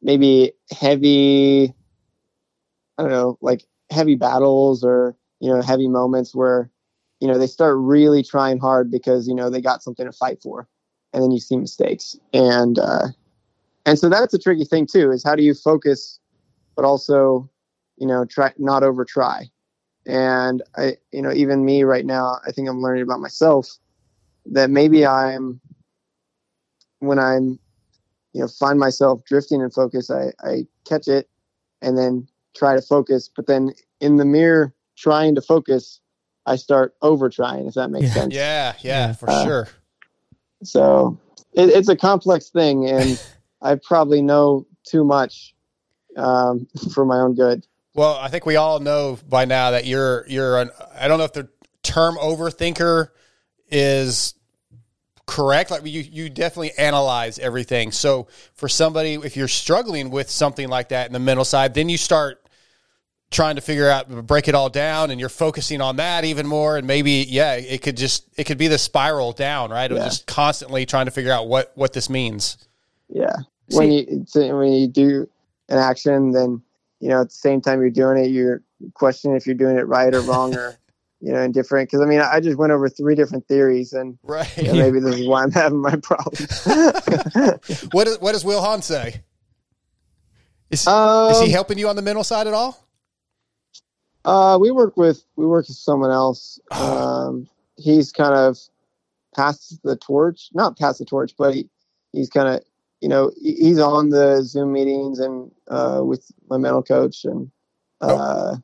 [0.02, 1.74] maybe heavy
[2.98, 6.70] i don't know like heavy battles or you know heavy moments where
[7.20, 10.40] you know they start really trying hard because you know they got something to fight
[10.42, 10.68] for.
[11.12, 12.16] And then you see mistakes.
[12.34, 13.08] And uh
[13.88, 16.20] and so that's a tricky thing too is how do you focus
[16.76, 17.48] but also
[17.96, 19.44] you know try not over try?
[20.06, 23.68] And i you know even me right now i think i'm learning about myself
[24.46, 25.60] that maybe i'm
[27.00, 27.58] when i'm
[28.32, 31.28] you know find myself drifting in focus i i catch it
[31.82, 33.30] and then try to focus.
[33.34, 36.00] But then in the mirror trying to focus
[36.46, 38.34] i start over trying if that makes sense.
[38.34, 39.68] Yeah, yeah, for Uh, sure.
[40.62, 41.18] so
[41.52, 43.18] it, it's a complex thing, and
[43.60, 45.54] I probably know too much
[46.16, 47.66] um, for my own good.
[47.94, 51.24] Well, I think we all know by now that you're you're an I don't know
[51.24, 51.48] if the
[51.82, 53.08] term overthinker
[53.70, 54.34] is
[55.26, 55.70] correct.
[55.70, 57.90] Like you you definitely analyze everything.
[57.90, 61.88] So for somebody if you're struggling with something like that in the mental side, then
[61.88, 62.44] you start
[63.30, 66.78] trying to figure out break it all down and you're focusing on that even more
[66.78, 69.90] and maybe yeah, it could just it could be the spiral down, right?
[69.90, 70.04] Yeah.
[70.04, 72.67] just constantly trying to figure out what what this means.
[73.08, 73.36] Yeah,
[73.70, 75.28] when you when you do
[75.68, 76.62] an action, then
[77.00, 78.62] you know at the same time you're doing it, you're
[78.94, 80.78] questioning if you're doing it right or wrong or
[81.20, 81.88] you know indifferent.
[81.88, 84.56] Because I mean, I just went over three different theories, and Right.
[84.58, 86.66] you know, maybe this is why I'm having my problems.
[87.92, 89.22] What does what does Will Hahn say?
[90.70, 92.86] Is, is Um, he helping you on the mental side at all?
[94.24, 96.60] Uh, we work with we work with someone else.
[96.72, 98.58] Um, he's kind of
[99.34, 101.70] passed the torch, not passed the torch, but he,
[102.12, 102.62] he's kind of
[103.00, 107.50] you know he's on the Zoom meetings and uh, with my mental coach and
[108.00, 108.56] uh,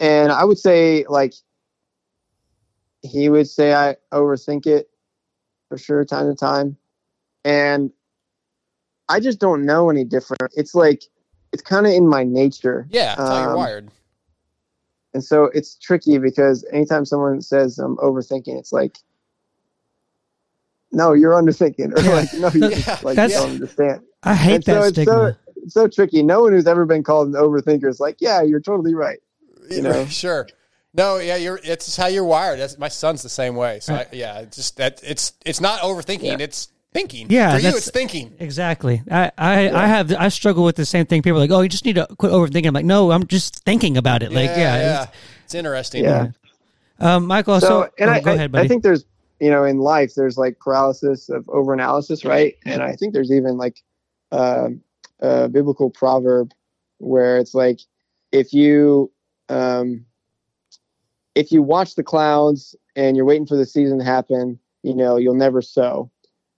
[0.00, 1.34] and I would say like
[3.02, 4.90] he would say I overthink it
[5.68, 6.76] for sure time to time,
[7.44, 7.90] and
[9.08, 10.52] I just don't know any different.
[10.56, 11.04] It's like
[11.52, 12.86] it's kind of in my nature.
[12.90, 13.88] Yeah, that's how you're Um, wired.
[15.14, 18.98] and so it's tricky because anytime someone says I'm overthinking, it's like,
[20.92, 24.02] no, you're underthinking, or like, no, you just like That's- don't understand.
[24.22, 25.12] I hate and that it's stigma.
[25.12, 26.22] so it's so tricky.
[26.24, 29.18] No one who's ever been called an overthinker is like, yeah, you're totally right.
[29.70, 30.48] You know, sure.
[30.94, 31.60] No, yeah, you're.
[31.62, 32.58] It's how you're wired.
[32.58, 33.78] That's, my son's the same way.
[33.80, 36.40] So I, yeah, it's just that it's it's not overthinking.
[36.40, 37.26] It's thinking.
[37.30, 38.34] Yeah, for you, it's thinking.
[38.40, 39.02] Exactly.
[39.10, 41.22] I, I, I have I struggle with the same thing.
[41.22, 42.66] People are like, oh, you just need to quit overthinking.
[42.66, 44.32] I'm like, no, I'm just thinking about it.
[44.32, 45.02] Like, yeah, yeah.
[45.02, 45.08] it's-
[45.44, 46.04] It's interesting.
[46.04, 46.28] Yeah.
[46.98, 48.64] Um, Michael, so, so and oh, I, go I- ahead, buddy.
[48.64, 49.04] I think there's
[49.40, 52.56] you know in life there's like paralysis of overanalysis, right?
[52.64, 53.82] And I think there's even like
[54.32, 54.68] uh,
[55.20, 56.52] a biblical proverb
[56.98, 57.80] where it's like
[58.32, 59.10] if you
[59.48, 60.04] um,
[61.34, 65.16] if you watch the clouds and you're waiting for the season to happen, you know
[65.16, 66.10] you'll never sow,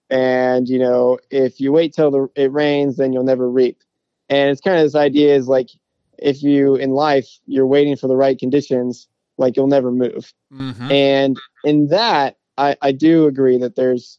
[0.08, 3.82] and you know if you wait till the, it rains, then you'll never reap.
[4.28, 5.70] And it's kind of this idea is like
[6.18, 10.32] if you in life you're waiting for the right conditions, like you'll never move.
[10.52, 10.90] Mm-hmm.
[10.90, 14.18] And in that, I, I do agree that there's,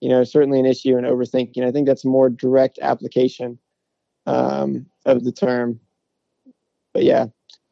[0.00, 1.62] you know, certainly an issue in overthinking.
[1.62, 3.58] I think that's a more direct application
[4.26, 5.78] um, of the term.
[6.94, 7.26] But yeah,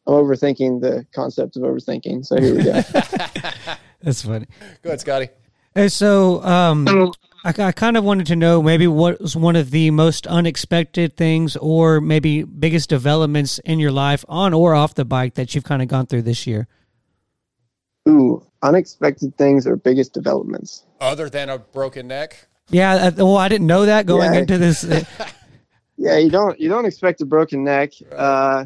[0.06, 2.26] I'm overthinking the concept of overthinking.
[2.26, 2.72] So here we go.
[4.02, 4.46] That's funny.
[4.82, 5.28] Go ahead, Scotty.
[5.74, 7.12] Hey, so um,
[7.44, 11.16] I, I kind of wanted to know maybe what was one of the most unexpected
[11.16, 15.64] things, or maybe biggest developments in your life on or off the bike that you've
[15.64, 16.66] kind of gone through this year.
[18.08, 20.84] Ooh, unexpected things or biggest developments.
[21.00, 22.48] Other than a broken neck.
[22.68, 24.40] Yeah, I, well, I didn't know that going Yeah.
[24.40, 24.84] into this.
[26.02, 27.92] Yeah, you don't you don't expect a broken neck.
[28.10, 28.64] Uh,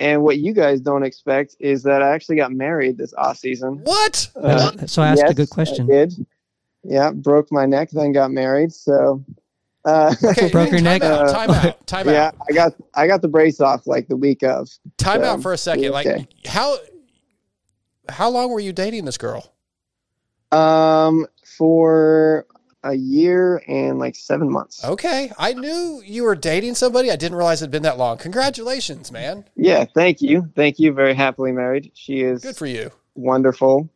[0.00, 3.80] and what you guys don't expect is that I actually got married this off season.
[3.84, 4.28] What?
[4.34, 5.88] Uh, so I asked a good question.
[5.88, 6.26] I did.
[6.82, 8.72] Yeah, broke my neck, then got married.
[8.72, 9.24] So
[9.84, 11.02] uh, Okay, Broke your time neck?
[11.02, 11.86] Out, time out.
[11.86, 12.34] Time yeah, out.
[12.50, 14.68] I got I got the brace off like the week of.
[14.96, 15.84] Time So, out for a second.
[15.84, 16.76] yeah, Like how
[18.08, 19.50] how long were you dating this girl?
[20.52, 21.26] um
[21.58, 22.46] for
[22.84, 24.84] a year and like seven months.
[24.84, 27.10] Okay, I knew you were dating somebody.
[27.10, 28.18] I didn't realize it'd been that long.
[28.18, 29.46] Congratulations, man.
[29.56, 30.92] Yeah, thank you, thank you.
[30.92, 31.90] Very happily married.
[31.94, 32.90] She is Good for you.
[33.14, 33.88] wonderful,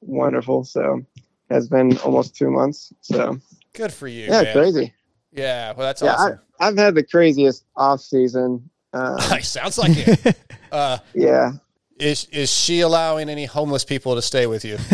[0.00, 0.64] wonderful.
[0.64, 1.04] So
[1.50, 2.92] has been almost two months.
[3.02, 3.38] So
[3.74, 4.26] Good for you.
[4.26, 4.52] yeah, man.
[4.54, 4.94] crazy.
[5.32, 6.40] Yeah, well, that's yeah, awesome.
[6.60, 8.70] I, I've had the craziest off season.
[8.94, 10.34] Um, Sounds like it.
[10.72, 11.52] Uh, yeah.
[12.00, 14.78] Is is she allowing any homeless people to stay with you?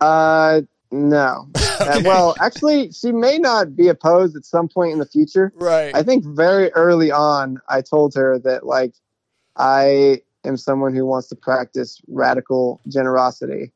[0.00, 1.48] Uh, no.
[1.80, 5.52] Uh, well, actually, she may not be opposed at some point in the future.
[5.54, 5.94] Right.
[5.94, 8.94] I think very early on, I told her that like
[9.54, 13.70] I am someone who wants to practice radical generosity,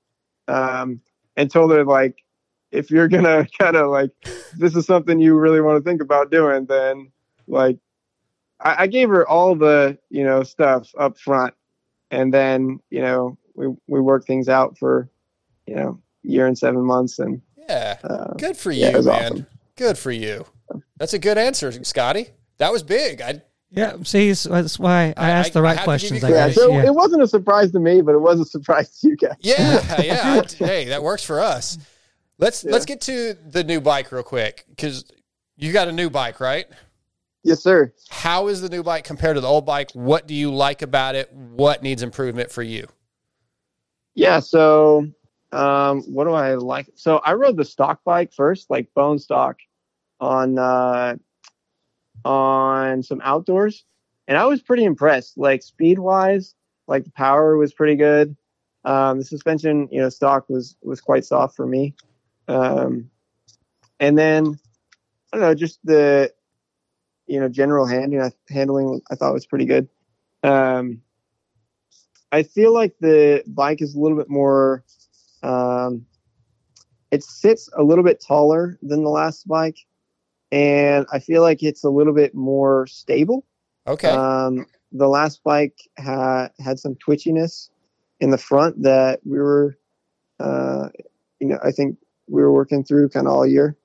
[0.49, 1.01] um,
[1.37, 2.25] and told her like
[2.73, 4.11] if you're gonna kind of like
[4.57, 7.13] this is something you really want to think about doing, then
[7.47, 7.79] like
[8.61, 11.55] I, I gave her all the you know stuff up front,
[12.13, 15.11] and then you know we we worked things out for
[15.67, 17.99] you know year and seven months, and Yeah.
[18.05, 19.25] uh, Good for you, was man.
[19.25, 19.47] awesome.
[19.77, 20.45] Good for you.
[20.99, 22.29] That's a good answer, Scotty.
[22.59, 23.21] That was big.
[23.21, 26.25] I Yeah, see, so that's why I asked the right have to you questions.
[26.25, 26.87] I yeah, so yeah.
[26.87, 29.35] it wasn't a surprise to me, but it was a surprise to you guys.
[29.41, 30.43] Yeah, yeah.
[30.61, 31.79] I- hey, that works for us.
[32.39, 35.05] Let's let's get to the new bike real quick because
[35.57, 36.67] you got a new bike, right?
[37.45, 37.93] Yes, sir.
[38.09, 39.91] How is the new bike compared to the old bike?
[39.93, 41.33] What do you like about it?
[41.33, 42.87] What needs improvement for you?
[44.15, 45.09] Yeah, so
[45.51, 46.89] um, what do I like?
[46.95, 49.59] So I rode the stock bike first, like bone stock,
[50.21, 51.17] on uh,
[52.25, 53.85] on some outdoors,
[54.29, 55.37] and I was pretty impressed.
[55.37, 56.55] Like speed wise,
[56.87, 58.37] like the power was pretty good.
[58.85, 61.95] Um, the suspension, you know, stock was was quite soft for me.
[62.49, 63.11] Um,
[63.99, 64.59] and then
[65.33, 66.33] I don't know, just the
[67.27, 68.33] you know general handling.
[68.49, 69.89] Handling I thought was pretty good.
[70.43, 71.03] Um,
[72.33, 74.85] I feel like the bike is a little bit more.
[75.43, 76.07] Um,
[77.11, 79.79] it sits a little bit taller than the last bike,
[80.51, 83.45] and I feel like it's a little bit more stable.
[83.87, 84.09] Okay.
[84.09, 87.71] Um, the last bike had had some twitchiness
[88.21, 89.77] in the front that we were,
[90.39, 90.89] uh,
[91.41, 91.97] you know, I think
[92.29, 93.77] we were working through kind of all year.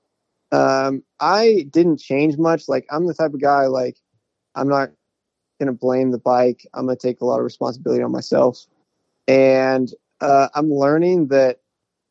[0.50, 2.68] Um, I didn't change much.
[2.68, 3.98] Like I'm the type of guy like
[4.54, 4.90] I'm not
[5.58, 6.66] gonna blame the bike.
[6.74, 8.66] I'm gonna take a lot of responsibility on myself,
[9.26, 11.60] and uh, I'm learning that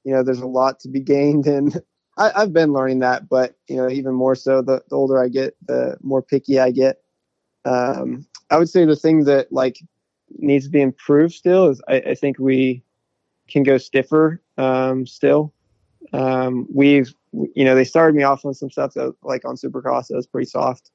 [0.03, 1.81] you know there's a lot to be gained, and
[2.17, 5.29] I, I've been learning that, but you know even more so the, the older I
[5.29, 7.01] get, the more picky I get.
[7.65, 9.79] Um, I would say the thing that like
[10.37, 12.83] needs to be improved still is I, I think we
[13.47, 15.53] can go stiffer um, still.
[16.13, 20.07] Um, we've you know they started me off on some stuff that like on Supercross
[20.07, 20.91] that was pretty soft,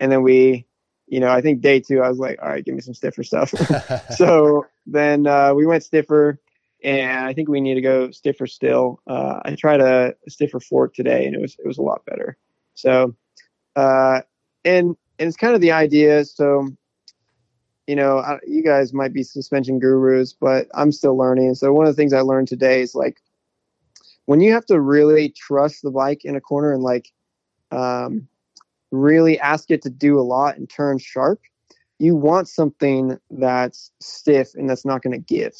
[0.00, 0.66] and then we
[1.06, 3.22] you know I think day two I was like all right give me some stiffer
[3.22, 3.54] stuff.
[4.16, 6.40] so then uh, we went stiffer,
[6.82, 9.00] and I think we need to go stiffer still.
[9.06, 12.04] Uh, I tried a, a stiffer fork today, and it was it was a lot
[12.06, 12.36] better.
[12.74, 13.14] So,
[13.74, 14.20] uh,
[14.64, 16.24] and and it's kind of the idea.
[16.24, 16.68] So,
[17.86, 21.54] you know, I, you guys might be suspension gurus, but I'm still learning.
[21.54, 23.20] So one of the things I learned today is like
[24.26, 27.10] when you have to really trust the bike in a corner and like
[27.70, 28.28] um,
[28.90, 31.40] really ask it to do a lot and turn sharp,
[31.98, 35.54] you want something that's stiff and that's not going to give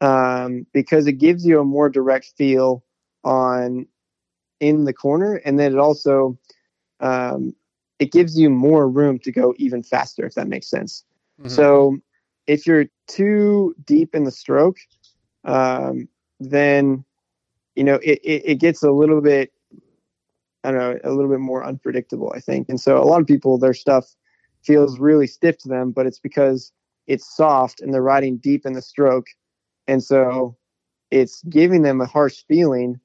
[0.00, 2.84] um, because it gives you a more direct feel
[3.24, 3.86] on
[4.60, 6.38] in the corner, and then it also
[7.00, 7.54] um,
[7.98, 11.04] it gives you more room to go even faster, if that makes sense.
[11.48, 11.98] So
[12.46, 14.78] if you're too deep in the stroke,
[15.44, 16.08] um,
[16.40, 17.04] then
[17.74, 19.52] you know it, it, it gets a little bit
[20.64, 22.68] I don't know a little bit more unpredictable, I think.
[22.68, 24.06] And so a lot of people their stuff
[24.62, 26.72] feels really stiff to them, but it's because
[27.06, 29.26] it's soft and they're riding deep in the stroke,
[29.86, 30.56] and so
[31.10, 32.98] it's giving them a harsh feeling,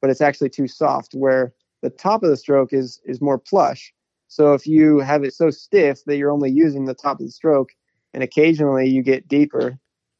[0.00, 1.14] but it's actually too soft.
[1.14, 1.52] Where
[1.82, 3.92] the top of the stroke is is more plush.
[4.28, 7.32] So if you have it so stiff that you're only using the top of the
[7.32, 7.70] stroke,
[8.14, 9.76] and occasionally you get deeper,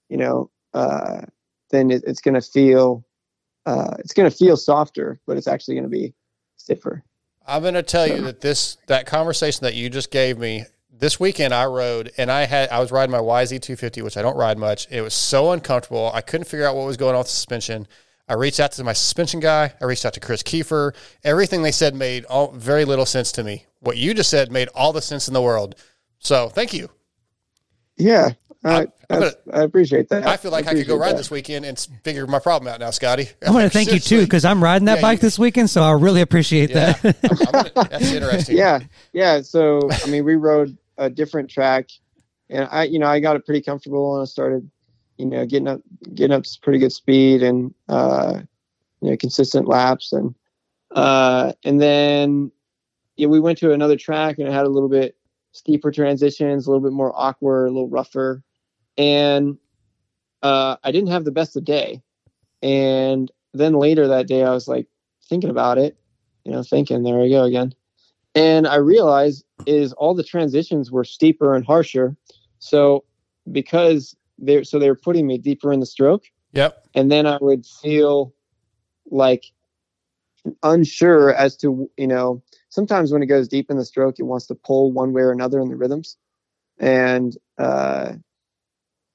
[0.09, 1.20] you know, uh,
[1.70, 3.05] then it, it's going to feel
[3.66, 6.14] uh, it's going to feel softer, but it's actually going to be
[6.56, 7.02] stiffer.
[7.46, 11.18] I'm going to tell you that this that conversation that you just gave me this
[11.18, 14.58] weekend I rode and I had I was riding my YZ250 which I don't ride
[14.58, 14.86] much.
[14.90, 16.11] It was so uncomfortable.
[16.14, 17.88] I couldn't figure out what was going on with the suspension.
[18.28, 19.72] I reached out to my suspension guy.
[19.80, 20.94] I reached out to Chris Kiefer.
[21.24, 23.66] Everything they said made all, very little sense to me.
[23.80, 25.74] What you just said made all the sense in the world.
[26.20, 26.90] So thank you.
[27.96, 28.30] Yeah,
[28.62, 30.26] I, gonna, I appreciate that.
[30.26, 31.16] I feel like I, could go ride that.
[31.16, 33.28] this weekend and figure my problem out now, Scotty.
[33.46, 35.70] I want to thank you too because I'm riding that Yeah, bike you- this weekend,
[35.70, 37.00] so I really appreciate that.
[37.02, 38.56] That's interesting.
[38.56, 38.80] yeah,
[39.12, 39.40] yeah.
[39.40, 41.88] So I mean, we rode a different track,
[42.50, 44.70] and I, you know, I got it pretty comfortable, and I started,
[45.16, 45.80] you know, getting up,
[46.14, 48.40] getting up to pretty good speed, and uh,
[49.00, 50.34] you know, consistent laps, and
[50.90, 52.52] uh, and then
[53.16, 55.16] yeah, we went to another track, and it had a little bit
[55.52, 58.42] steeper transitions, a little bit more awkward, a little rougher,
[58.97, 59.59] and
[60.43, 62.03] uh, I didn't have the best of day,
[62.62, 64.86] and then later that day, I was like
[65.28, 65.97] thinking about it,
[66.45, 67.74] you know, thinking, there we go again.
[68.34, 72.16] And I realized is all the transitions were steeper and harsher.
[72.59, 73.05] So
[73.51, 76.24] because they're so they were putting me deeper in the stroke.
[76.53, 76.86] Yep.
[76.95, 78.34] And then I would feel
[79.11, 79.45] like
[80.62, 84.47] unsure as to you know, sometimes when it goes deep in the stroke, it wants
[84.47, 86.16] to pull one way or another in the rhythms.
[86.78, 88.14] And uh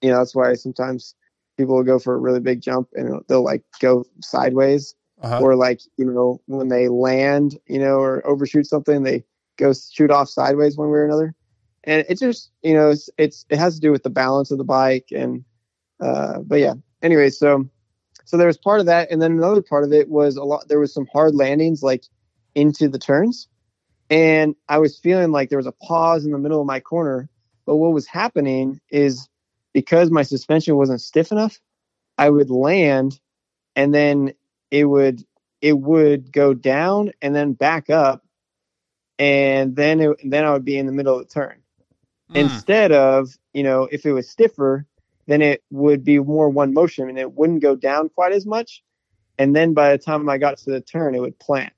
[0.01, 1.15] you know, that's why sometimes
[1.57, 5.39] people will go for a really big jump and they'll like go sideways Uh-huh.
[5.41, 9.23] or like you know when they land you know or overshoot something they
[9.57, 11.33] go shoot off sideways one way or another.
[11.85, 14.57] And it just you know it's, it's it has to do with the balance of
[14.57, 15.45] the bike and
[16.01, 16.73] uh but yeah.
[17.01, 17.69] Anyway so
[18.25, 19.09] so there was part of that.
[19.11, 22.03] And then another part of it was a lot there was some hard landings like
[22.53, 23.47] into the turns.
[24.09, 27.29] And i was feeling like there was a pause in the middle of my corner.
[27.65, 29.29] But what was happening is
[29.75, 31.59] because my suspension wasn't stiff enough
[32.17, 33.19] i would land
[33.75, 34.33] and then
[34.71, 35.23] it would
[35.61, 38.23] it would go down and then back up
[39.17, 41.55] and then it, then I would be in the middle of the turn.
[42.29, 42.37] Hmm.
[42.37, 44.85] Instead of you know if it was stiffer
[45.27, 48.83] then it would be more one motion and it wouldn't go down quite as much.
[49.39, 51.73] And then by the time I got to the turn it would plant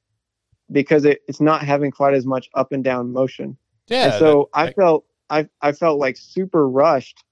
[0.70, 3.58] because it, it's not having quite as much up and down motion.
[3.88, 7.24] Yeah, and so I felt I I felt like super rushed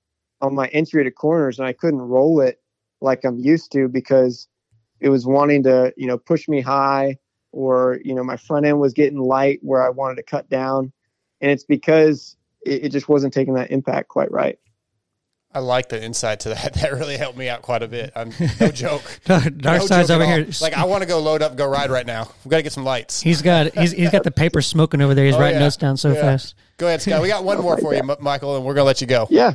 [0.42, 2.60] on my entry to corners and I couldn't roll it
[3.02, 4.48] like I'm used to because
[5.00, 7.18] it was wanting to, you know, push me high
[7.52, 10.92] or, you know, my front end was getting light where I wanted to cut down.
[11.42, 14.58] And it's because it, it just wasn't taking that impact quite right.
[15.54, 16.74] I like the insight to that.
[16.82, 18.12] That really helped me out quite a bit.
[18.14, 19.04] I'm no joke.
[19.26, 20.48] Dark No Side's joke over here.
[20.60, 22.30] Like I want to go load up, go ride right now.
[22.44, 23.22] We've got to get some lights.
[23.22, 25.26] He's got he's, he's got the paper smoking over there.
[25.26, 25.66] He's Oh, writing yeah.
[25.66, 26.22] notes down so Yeah.
[26.22, 26.56] fast.
[26.78, 27.22] Go ahead, Scott.
[27.22, 29.28] We got one more for you, Michael, and we're gonna let you go.
[29.30, 29.54] Yeah.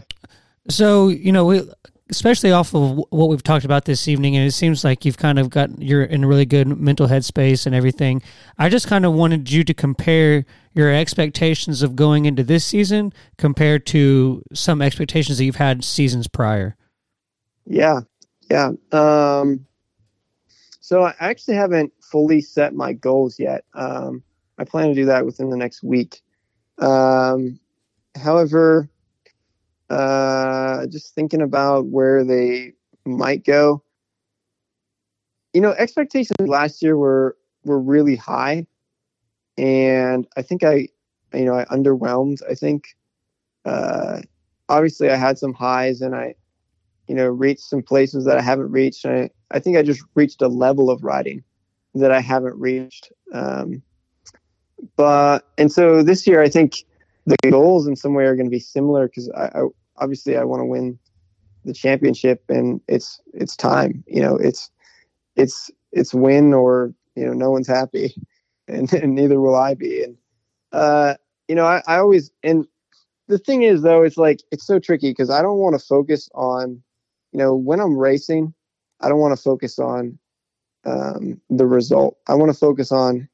[0.69, 1.67] So you know,
[2.11, 5.39] especially off of what we've talked about this evening, and it seems like you've kind
[5.39, 8.23] of got you're in a really good mental headspace and everything.
[8.59, 10.45] I just kind of wanted you to compare
[10.75, 16.29] your expectations of going into this season compared to some expectations that you've had seasons
[16.29, 16.77] prior.
[17.67, 18.01] Yeah.
[18.51, 18.73] Yeah.
[18.93, 19.67] Um,
[20.81, 23.65] so I actually haven't fully set my goals yet.
[23.75, 24.23] Um,
[24.59, 26.21] I plan to do that within the next week.
[26.79, 27.61] Um,
[28.21, 28.89] however,
[29.91, 32.73] uh, just thinking about where they
[33.05, 33.83] might go.
[35.53, 38.67] You know, expectations last year were were really high,
[39.59, 40.89] and I think I,
[41.35, 42.41] you know, I underwhelmed.
[42.49, 42.97] I think,
[43.65, 44.21] uh,
[44.69, 46.37] obviously, I had some highs, and I,
[47.09, 49.05] you know, reached some places that I haven't reached.
[49.05, 51.43] I, I think I just reached a level of riding
[51.97, 53.11] that I haven't reached.
[53.35, 53.83] Um,
[54.97, 56.85] but and so this year, I think
[57.27, 59.65] the goals in some way are going to be similar because I
[60.01, 60.99] obviously I want to win
[61.65, 64.03] the championship, and it's it's time.
[64.07, 64.71] You know, it's
[65.37, 68.15] it's it's win or you know no one's happy,
[68.69, 70.03] and, and neither will I be.
[70.03, 70.17] And
[70.73, 71.15] uh,
[71.49, 72.67] you know, I, I always and
[73.29, 76.29] the thing is though, it's like it's so tricky because I don't want to focus
[76.35, 76.83] on
[77.33, 78.55] you know when I'm racing,
[79.01, 80.19] I don't want to focus on
[80.85, 82.17] um, the result.
[82.29, 83.29] I want to focus on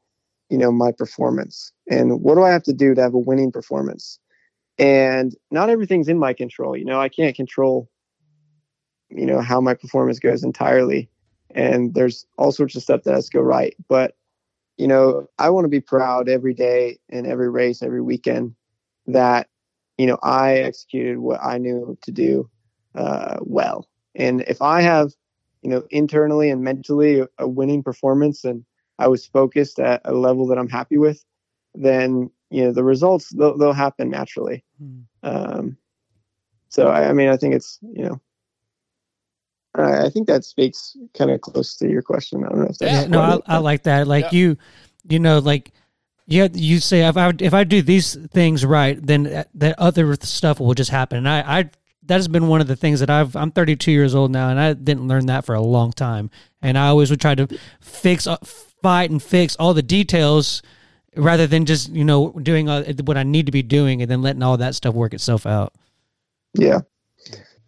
[0.50, 3.52] you know my performance and what do I have to do to have a winning
[3.52, 4.18] performance.
[4.78, 6.76] And not everything's in my control.
[6.76, 7.88] You know, I can't control
[9.08, 11.08] you know how my performance goes entirely.
[11.54, 13.74] And there's all sorts of stuff that has to go right.
[13.88, 14.16] But
[14.76, 18.54] you know i want to be proud every day and every race every weekend
[19.06, 19.48] that
[19.98, 22.48] you know i executed what i knew to do
[22.94, 23.86] uh, well.
[24.14, 25.12] And if i have
[25.62, 28.64] you know internally and mentally a, winning performance and
[28.98, 31.24] i was focused at a level that i'm happy with
[31.74, 34.64] then you know the results they'll, they'll happen naturally
[35.22, 35.76] um,
[36.68, 38.20] so I, I mean i think it's you know
[39.76, 42.44] I I think that speaks kind of close to your question.
[42.44, 44.06] I don't know if that's Yeah, no, I, I like that.
[44.06, 44.56] Like you,
[45.08, 45.72] you know, like
[46.26, 50.14] yeah, you say if I if I do these things right, then that, that other
[50.16, 51.18] stuff will just happen.
[51.18, 51.70] And I, I
[52.04, 53.36] that has been one of the things that I've.
[53.36, 56.30] I'm 32 years old now, and I didn't learn that for a long time.
[56.62, 57.48] And I always would try to
[57.80, 58.38] fix, uh,
[58.82, 60.62] fight, and fix all the details
[61.16, 64.22] rather than just you know doing uh, what I need to be doing and then
[64.22, 65.72] letting all that stuff work itself out.
[66.54, 66.80] Yeah.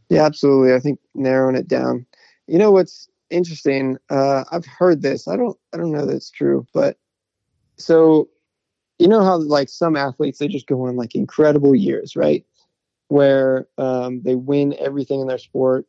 [0.09, 0.75] Yeah, absolutely.
[0.75, 2.07] I think narrowing it down.
[2.47, 3.99] You know what's interesting?
[4.09, 5.29] Uh, I've heard this.
[5.29, 5.57] I don't.
[5.73, 6.97] I don't know that it's true, but
[7.77, 8.29] so
[8.99, 12.45] you know how like some athletes they just go on like incredible years, right?
[13.09, 15.87] Where um, they win everything in their sport,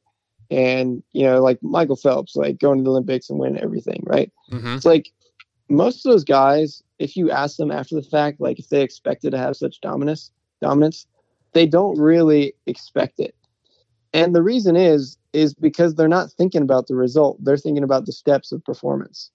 [0.51, 4.32] and you know, like Michael Phelps, like going to the Olympics and win everything, right?
[4.51, 4.76] Mm-hmm.
[4.76, 5.12] It's like
[5.70, 9.32] most of those guys, if you ask them after the fact, like if they expected
[9.32, 11.05] to have such dominance, dominance,
[11.53, 13.36] they don't really expect it.
[14.13, 17.38] And the reason is is because they're not thinking about the result.
[17.43, 19.30] They're thinking about the steps of performance.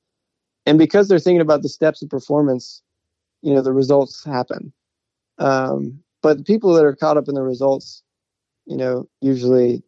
[0.67, 2.83] And because they're thinking about the steps of performance,
[3.43, 4.73] you know, the results happen.
[5.39, 8.03] Um, but the people that are caught up in the results,
[8.67, 9.83] you know, usually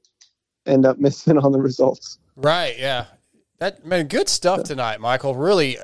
[0.67, 2.19] end up missing on the results.
[2.37, 2.79] Right.
[2.79, 3.07] Yeah.
[3.59, 5.35] That man, good stuff tonight, Michael.
[5.35, 5.79] Really,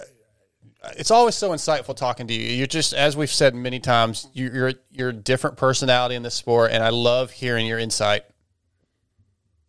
[0.96, 2.52] it's always so insightful talking to you.
[2.54, 6.34] You're just, as we've said many times, you- you're you're a different personality in this
[6.34, 8.24] sport, and I love hearing your insight.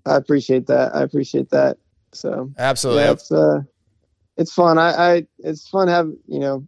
[0.06, 0.96] I appreciate that.
[0.96, 1.78] I appreciate that.
[2.14, 3.04] So Absolutely.
[3.04, 3.62] yeah, it's uh,
[4.38, 4.78] it's fun.
[4.78, 6.68] I, I it's fun have you know,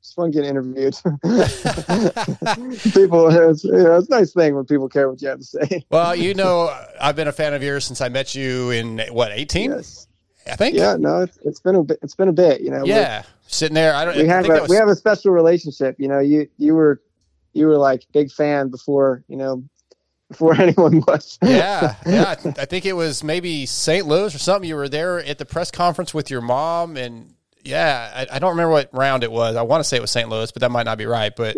[0.00, 0.94] it's fun getting interviewed.
[2.94, 5.44] people, it's, you know, it's a nice thing when people care what you have to
[5.44, 5.84] say.
[5.90, 9.32] Well, you know, I've been a fan of yours since I met you in what
[9.32, 9.70] 18.
[9.70, 10.06] Yes.
[10.50, 10.76] I think.
[10.76, 11.98] Yeah, no, it's, it's been a bit.
[12.02, 12.60] It's been a bit.
[12.60, 12.84] You know.
[12.84, 13.94] Yeah, sitting there.
[13.94, 14.16] I don't.
[14.16, 15.96] We I have think a was- we have a special relationship.
[15.98, 17.00] You know, you you were
[17.52, 19.64] you were like big fan before you know
[20.28, 21.38] before anyone was.
[21.42, 22.24] yeah, yeah.
[22.30, 24.06] I, th- I think it was maybe St.
[24.06, 24.68] Louis or something.
[24.68, 28.50] You were there at the press conference with your mom, and yeah, I, I don't
[28.50, 29.56] remember what round it was.
[29.56, 30.28] I want to say it was St.
[30.28, 31.34] Louis, but that might not be right.
[31.34, 31.56] But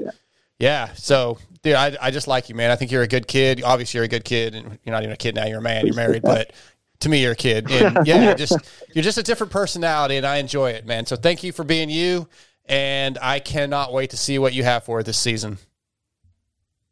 [0.58, 2.70] yeah, so dude, I, I just like you, man.
[2.70, 3.62] I think you're a good kid.
[3.64, 5.46] Obviously, you're a good kid, and you're not even a kid now.
[5.46, 5.86] You're a man.
[5.86, 6.52] You're married, but
[7.00, 7.70] to me, you're a kid.
[7.70, 8.58] And yeah, just
[8.94, 11.06] you're just a different personality, and I enjoy it, man.
[11.06, 12.28] So thank you for being you,
[12.64, 15.58] and I cannot wait to see what you have for this season.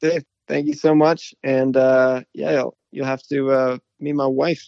[0.01, 4.27] Dave, thank you so much, and uh, yeah, you'll, you'll have to uh, meet my
[4.27, 4.63] wife.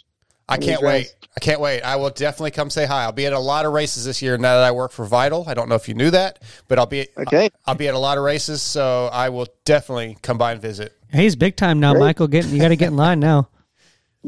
[0.49, 1.13] I can't wait.
[1.37, 1.83] I can't wait.
[1.83, 3.03] I will definitely come say hi.
[3.03, 5.45] I'll be at a lot of races this year now that I work for Vital.
[5.49, 7.51] I don't know if you knew that, but I'll be okay.
[7.67, 10.97] I'll be at a lot of races, so I will definitely come by and visit.
[11.09, 12.01] Hey, He's big time now, Great.
[12.01, 12.29] Michael.
[12.29, 13.49] Getting you got to get in line now.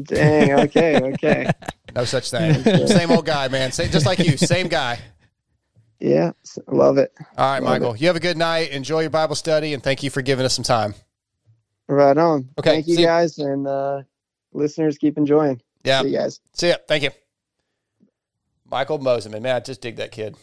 [0.03, 0.51] Dang.
[0.61, 0.99] Okay.
[1.01, 1.49] Okay.
[1.95, 2.63] No such thing.
[2.85, 3.71] Same old guy, man.
[3.71, 4.99] Same, just like you, same guy.
[5.99, 6.33] yeah,
[6.67, 7.11] love it.
[7.35, 7.95] All right, Love Michael.
[7.97, 8.69] You have a good night.
[8.69, 10.93] Enjoy your Bible study, and thank you for giving us some time.
[11.87, 12.47] Right on.
[12.59, 14.03] Okay, Thank you guys, and uh,
[14.53, 15.63] listeners, keep enjoying.
[15.83, 16.03] Yeah.
[16.03, 16.39] See you guys.
[16.53, 16.75] See ya.
[16.87, 17.09] Thank you.
[18.69, 20.35] Michael Mosiman, man, I just dig that kid.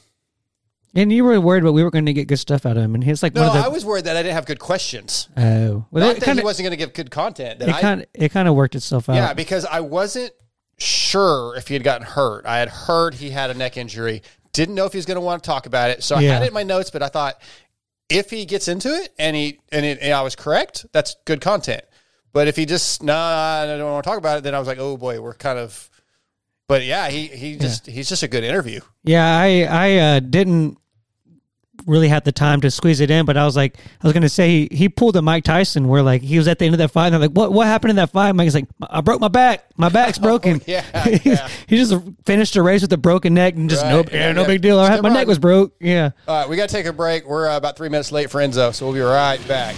[0.97, 2.95] And you were worried, but we were going to get good stuff out of him.
[2.95, 4.59] And he's like, No, one of the, I was worried that I didn't have good
[4.59, 5.29] questions.
[5.37, 7.59] Oh, well, Not it that kind he of wasn't going to give good content.
[7.61, 9.15] That it I, kind of it kind of worked itself out.
[9.17, 10.33] Yeah, because I wasn't
[10.79, 12.47] sure if he had gotten hurt.
[12.47, 14.23] I had heard he had a neck injury.
[14.53, 16.03] Didn't know if he was going to want to talk about it.
[16.03, 16.33] So I Yeah.
[16.35, 17.41] had it in my notes, but I thought
[18.09, 21.41] if he gets into it and he and, it, and I was correct, that's good
[21.41, 21.83] content.
[22.33, 24.69] But if he just no, I don't want to talk about it, then I was
[24.69, 25.91] like, oh boy, we're kind of.
[26.69, 28.81] But yeah, he he just he's just a good interview.
[29.05, 30.79] Yeah, I I uh, didn't
[31.87, 34.28] really had the time to squeeze it in, but I was like, I was gonna
[34.28, 36.78] say he, he pulled a Mike Tyson where like he was at the end of
[36.78, 38.32] that fight, and they're like, what what happened in that fight?
[38.32, 40.61] Mike's like, I broke my back, my back's broken.
[40.66, 44.32] yeah, he just finished a race with a broken neck and just no yeah, yeah,
[44.32, 44.47] no yeah.
[44.47, 44.78] big deal.
[44.78, 45.74] I had, my neck was broke.
[45.80, 46.11] Yeah.
[46.26, 47.26] All right, we got to take a break.
[47.26, 49.76] We're uh, about three minutes late for Enzo, so we'll be right back.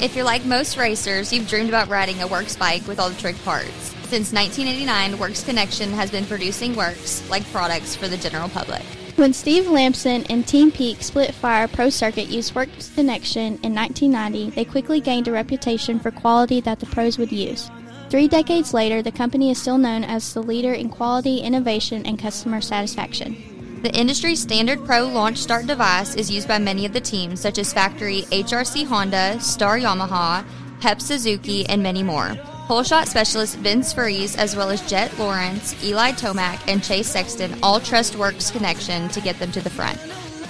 [0.00, 3.20] If you're like most racers, you've dreamed about riding a Works bike with all the
[3.20, 3.94] trick parts.
[4.08, 8.82] Since 1989, Works Connection has been producing Works like products for the general public.
[9.16, 14.50] When Steve Lamson and Team Peak Split Fire Pro Circuit used Works Connection in 1990,
[14.50, 17.70] they quickly gained a reputation for quality that the pros would use.
[18.08, 22.18] Three decades later, the company is still known as the leader in quality, innovation, and
[22.18, 23.80] customer satisfaction.
[23.82, 27.58] The industry standard Pro launch start device is used by many of the teams, such
[27.58, 30.44] as factory HRC Honda, Star Yamaha,
[30.80, 32.34] Pep Suzuki, and many more.
[32.66, 37.56] Pole shot specialist Vince Friese, as well as Jett Lawrence, Eli Tomac, and Chase Sexton
[37.62, 39.98] all trust Works Connection to get them to the front.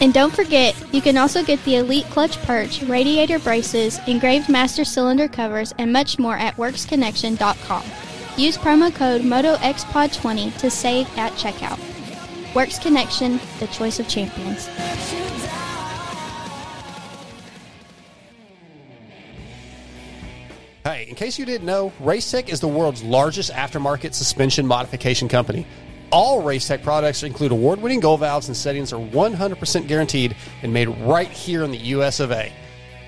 [0.00, 4.84] And don't forget, you can also get the Elite Clutch Perch, radiator braces, engraved master
[4.84, 7.84] cylinder covers, and much more at WorksConnection.com.
[8.36, 11.78] Use promo code MotoXPod20 to save at checkout.
[12.54, 14.68] Works Connection, the choice of champions.
[20.84, 25.66] Hey, in case you didn't know, Racetech is the world's largest aftermarket suspension modification company.
[26.10, 30.88] All Racetech products include award winning gold valves and settings are 100% guaranteed and made
[30.88, 32.52] right here in the US of A.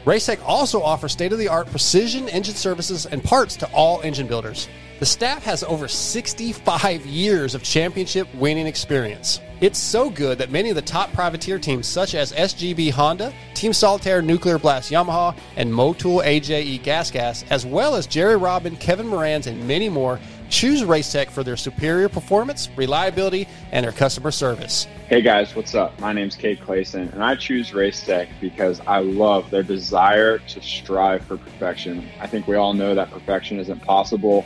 [0.05, 4.27] Racetech also offers state of the art precision engine services and parts to all engine
[4.27, 4.69] builders.
[5.01, 9.41] The staff has over 65 years of championship winning experience.
[9.61, 13.73] It's so good that many of the top privateer teams, such as SGB Honda, Team
[13.73, 19.07] Solitaire Nuclear Blast Yamaha, and Motul AJE Gas Gas, as well as Jerry Robin, Kevin
[19.07, 20.19] Moranz, and many more,
[20.51, 24.89] choose Racetech for their superior performance, reliability, and their customer service.
[25.09, 25.99] Hey guys, what's up?
[26.01, 31.25] My name's Cade Clason, and I choose Racetech because I love their desire to strive
[31.27, 32.09] for perfection.
[32.21, 34.45] I think we all know that perfection isn't possible,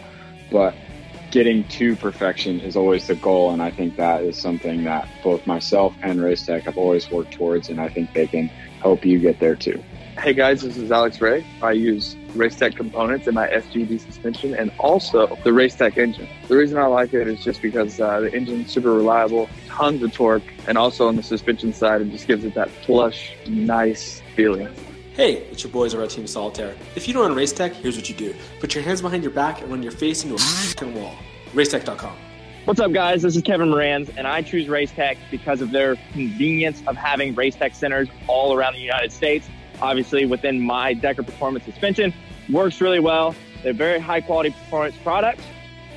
[0.52, 0.74] but
[1.30, 5.46] getting to perfection is always the goal, and I think that is something that both
[5.46, 8.48] myself and Race Tech have always worked towards, and I think they can
[8.80, 9.82] help you get there too.
[10.18, 11.46] Hey guys, this is Alex Ray.
[11.62, 16.28] I use Race Tech components in my SGB suspension and also the Race Tech engine.
[16.48, 20.12] The reason I like it is just because uh, the engine's super reliable, tons of
[20.12, 24.68] torque, and also on the suspension side, it just gives it that plush, nice feeling.
[25.18, 26.76] Hey, it's your boys over at Team Solitaire.
[26.94, 28.36] If you don't run Racetech, here's what you do.
[28.60, 31.12] Put your hands behind your back and run your face into a f***ing wall.
[31.54, 32.16] Racetech.com.
[32.66, 33.22] What's up, guys?
[33.22, 37.74] This is Kevin Moranz, and I choose Racetech because of their convenience of having Racetech
[37.74, 39.48] centers all around the United States.
[39.82, 42.14] Obviously, within my Decker Performance suspension,
[42.48, 43.34] works really well.
[43.64, 45.42] They're very high quality performance products.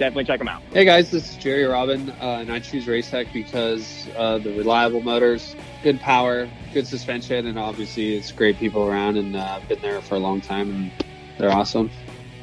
[0.02, 0.64] Definitely check them out.
[0.74, 4.99] Hey guys, this is Jerry Robin, uh, and I choose Racetech because uh, the reliable
[4.99, 9.80] motors, good power, good suspension, and obviously it's great people around, and uh, I've been
[9.80, 10.91] there for a long time, and
[11.38, 11.91] they're awesome.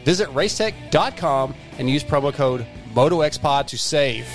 [0.04, 4.28] Visit racetech.com and use promo code MotoXPod to save.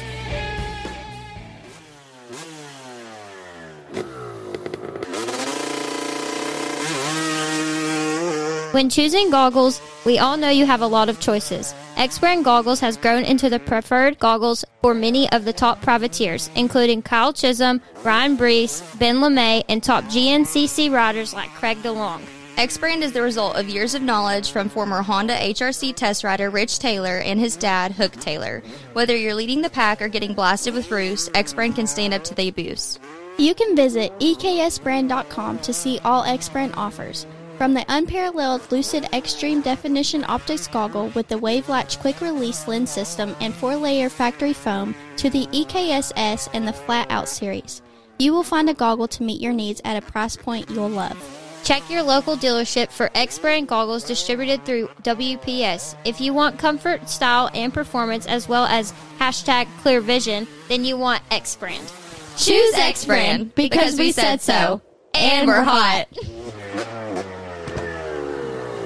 [8.74, 11.74] When choosing goggles, we all know you have a lot of choices.
[12.04, 16.50] EKS Brand Goggles has grown into the preferred goggles for many of the top privateers,
[16.54, 22.22] including Kyle Chisholm, Ryan Breece, Ben LaMay, and top GNCC riders like Craig DeLong.
[22.58, 26.50] EKS Brand is the result of years of knowledge from former Honda HRC test rider
[26.50, 28.62] Rich Taylor and his dad, Hook Taylor.
[28.92, 32.26] Whether you're leading the pack or getting blasted with roost, EKS Brand can stand up
[32.26, 33.00] to the abuse.
[33.38, 37.26] You can visit eksbrand.com to see all EKS Brand offers.
[37.64, 42.92] From the unparalleled Lucid Extreme Definition Optics Goggle with the Wave Latch Quick Release Lens
[42.92, 47.82] System and 4 layer factory foam to the EKSS and the Flat Out series,
[48.20, 51.18] you will find a goggle to meet your needs at a price point you'll love.
[51.64, 55.96] Check your local dealership for EKS Brand goggles distributed through WPS.
[56.04, 60.98] If you want comfort, style, and performance as well as hashtag clear vision, then you
[60.98, 61.94] want EKS Brand.
[62.36, 64.82] Choose EKS Brand because we said so.
[65.14, 66.08] And we're hot.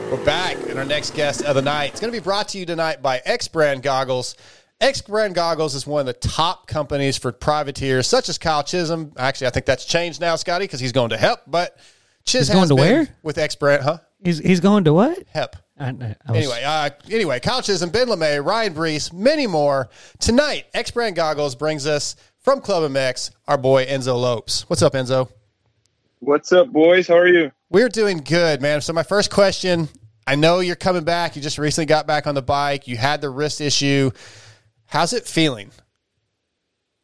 [0.09, 2.57] We're back, and our next guest of the night is going to be brought to
[2.57, 4.35] you tonight by EKS Brand Goggles.
[4.79, 9.11] EKS Brand Goggles is one of the top companies for privateers, such as Kyle Chisholm.
[9.17, 11.43] Actually, I think that's changed now, Scotty, because he's going to HEP.
[11.47, 11.77] But
[12.25, 13.07] Chis He's going has to been where?
[13.21, 13.97] with EKS Brand, huh?
[14.23, 15.23] He's he's going to what?
[15.33, 15.55] HEP.
[15.77, 19.89] I, I was- Anyway, uh, anyway, Kyle Chisholm, Ben LaMay, Ryan Breece, many more.
[20.19, 24.69] Tonight, EKS Brand Goggles brings us from Club MX our boy Enzo Lopes.
[24.69, 25.29] What's up, Enzo?
[26.19, 27.07] What's up, boys?
[27.09, 27.51] How are you?
[27.69, 28.79] We're doing good, man.
[28.79, 29.89] So my first question,
[30.25, 31.35] I know you're coming back.
[31.35, 32.87] You just recently got back on the bike.
[32.87, 34.11] You had the wrist issue.
[34.85, 35.71] How's it feeling?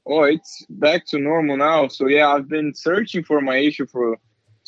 [0.05, 1.89] Oh, it's back to normal now.
[1.89, 4.17] So yeah, I've been searching for my issue for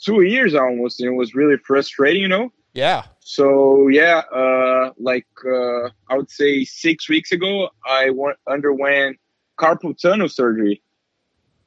[0.04, 2.52] two years almost, and it was really frustrating, you know.
[2.74, 3.04] Yeah.
[3.22, 9.18] So yeah, uh, like uh, I would say six weeks ago, I went, underwent
[9.58, 10.82] carpal tunnel surgery,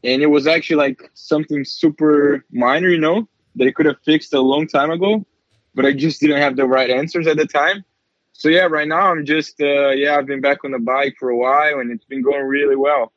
[0.05, 3.27] and it was actually like something super minor, you know,
[3.61, 5.25] I could have fixed a long time ago,
[5.75, 7.85] but I just didn't have the right answers at the time.
[8.33, 11.31] So yeah, right now I'm just uh, yeah, I've been back on the bike for
[11.31, 13.13] a while, and it's been going really well.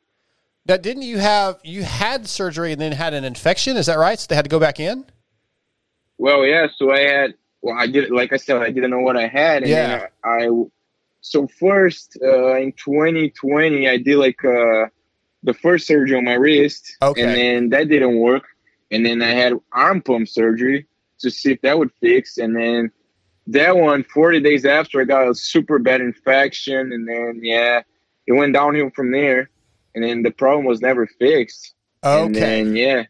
[0.66, 3.76] Now, didn't you have you had surgery and then had an infection?
[3.76, 4.18] Is that right?
[4.18, 5.04] So they had to go back in.
[6.18, 6.68] Well, yeah.
[6.76, 9.62] So I had, well, I did, like I said, I didn't know what I had,
[9.62, 10.06] and Yeah.
[10.24, 10.48] I, I
[11.20, 14.86] so first uh, in 2020, I did like uh,
[15.42, 17.22] the first surgery on my wrist, Okay.
[17.22, 18.44] and then that didn't work,
[18.92, 20.86] and then I had arm pump surgery
[21.20, 22.92] to see if that would fix, and then
[23.48, 27.82] that one 40 days after, I got a super bad infection, and then yeah,
[28.26, 29.50] it went downhill from there,
[29.94, 31.74] and then the problem was never fixed.
[32.04, 32.40] And Okay.
[32.40, 33.04] then yeah.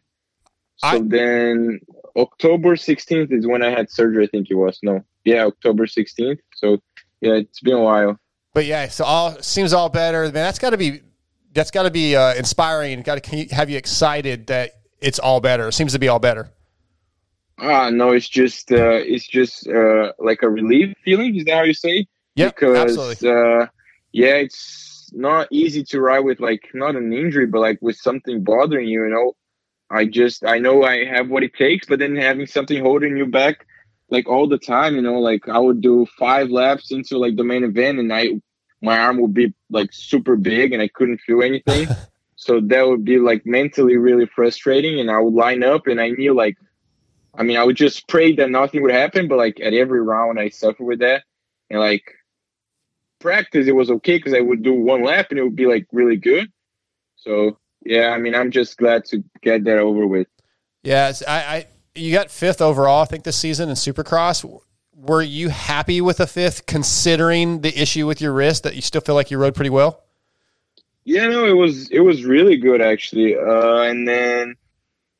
[0.77, 1.79] So then
[2.17, 4.79] October 16th is when I had surgery, I think it was.
[4.83, 5.03] No.
[5.23, 6.39] Yeah, October 16th.
[6.55, 6.79] So
[7.21, 8.19] yeah, it's been a while.
[8.53, 10.23] But yeah, so all seems all better.
[10.23, 11.01] Man, that's got to be
[11.53, 14.71] that's got to be uh, inspiring and got to have you excited that
[15.03, 15.67] it's all better.
[15.67, 16.49] It seems to be all better.
[17.59, 21.35] Ah, no, it's just uh, it's just uh, like a relief feeling.
[21.35, 22.07] Is that how you say?
[22.35, 23.29] Yeah, because absolutely.
[23.29, 23.67] uh,
[24.11, 28.43] yeah, it's not easy to ride with like not an injury, but like with something
[28.43, 29.03] bothering you.
[29.03, 29.33] You know,
[29.91, 33.27] I just I know I have what it takes, but then having something holding you
[33.27, 33.67] back
[34.09, 34.95] like all the time.
[34.95, 38.29] You know, like I would do five laps into like the main event, and I
[38.81, 41.87] my arm would be like super big, and I couldn't feel anything.
[42.45, 46.09] so that would be like mentally really frustrating, and I would line up, and I
[46.09, 46.57] knew like
[47.35, 50.39] I mean, I would just pray that nothing would happen, but like at every round,
[50.39, 51.23] I suffer with that.
[51.69, 52.03] And like
[53.19, 55.87] practice, it was okay because I would do one lap and it would be like
[55.91, 56.51] really good.
[57.15, 60.27] So yeah, I mean, I'm just glad to get that over with.
[60.83, 64.47] Yeah, I, I you got fifth overall, I think, this season in Supercross.
[64.95, 69.01] Were you happy with a fifth, considering the issue with your wrist that you still
[69.01, 70.03] feel like you rode pretty well?
[71.05, 73.35] Yeah, no, it was it was really good actually.
[73.35, 74.55] Uh, and then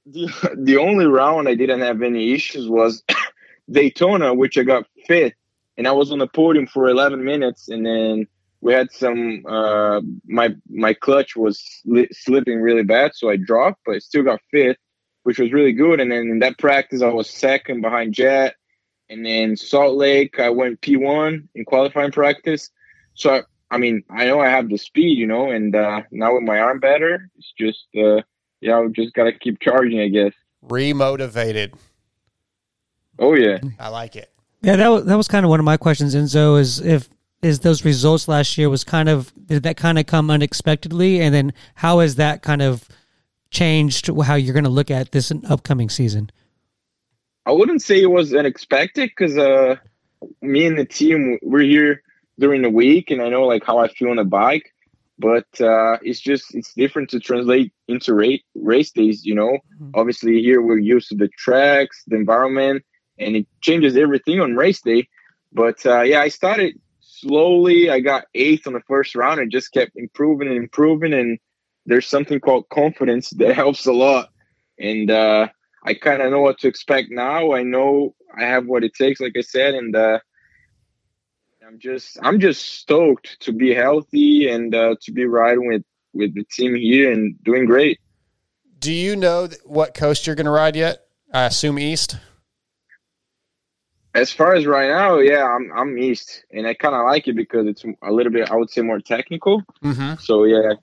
[0.06, 0.28] the
[0.58, 3.04] the only round I didn't have any issues was
[3.72, 5.34] Daytona, which I got fifth,
[5.78, 8.28] and I was on the podium for 11 minutes, and then
[8.62, 13.82] we had some uh, my my clutch was sli- slipping really bad, so I dropped,
[13.86, 14.78] but I still got fifth,
[15.24, 16.00] which was really good.
[16.00, 18.56] And then in that practice, I was second behind Jet,
[19.10, 22.70] and then Salt Lake, I went P1 in qualifying practice.
[23.16, 23.44] So
[23.74, 26.60] I mean, I know I have the speed, you know, and uh, now with my
[26.60, 28.22] arm better, it's just uh,
[28.62, 30.34] yeah, I just gotta keep charging, I guess.
[30.64, 31.74] Remotivated.
[33.18, 34.32] Oh yeah, I like it.
[34.62, 36.60] Yeah, that was, that was kind of one of my questions, Enzo.
[36.60, 37.10] Is if
[37.42, 41.34] is those results last year was kind of did that kind of come unexpectedly, and
[41.34, 42.88] then how has that kind of
[43.50, 46.30] changed how you're going to look at this upcoming season?
[47.48, 49.78] I wouldn't say it was unexpected because uh,
[50.42, 52.04] me and the team we're here
[52.40, 54.70] during the week, and I know like how I feel on the bike.
[55.20, 59.26] But uh, it's just it's different to translate into race race days.
[59.26, 59.58] You know,
[59.94, 62.84] obviously here we're used to the tracks, the environment,
[63.20, 65.08] and it changes everything on race day.
[65.52, 66.80] But uh, yeah, I started
[67.24, 67.90] slowly.
[67.90, 71.14] I got eighth on the first round and just kept improving and improving.
[71.14, 71.40] And
[71.86, 74.30] there's something called confidence that helps a lot.
[74.80, 75.48] And uh,
[75.86, 77.54] I kind of know what to expect now.
[77.54, 80.20] I know I have what it takes, like I said, and uh,
[81.66, 85.84] I'm just I'm just stoked to be healthy and uh, to be riding with
[86.14, 88.00] with the team here and doing great.
[88.80, 91.06] Do you know what coast you're going to ride yet?
[91.34, 92.18] I assume East.
[94.14, 97.36] As far as right now, yeah, I'm I'm East, and I kind of like it
[97.36, 99.64] because it's a little bit, I would say, more technical.
[99.84, 100.16] Mm-hmm.
[100.20, 100.74] So yeah,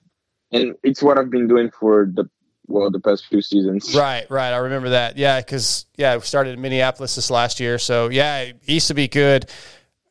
[0.51, 2.25] and it's what I've been doing for the
[2.65, 3.95] well the past few seasons.
[3.95, 4.51] Right, right.
[4.51, 5.15] I remember that.
[5.15, 7.77] Yeah, because yeah, we started in Minneapolis this last year.
[7.77, 9.49] So yeah, East to be good.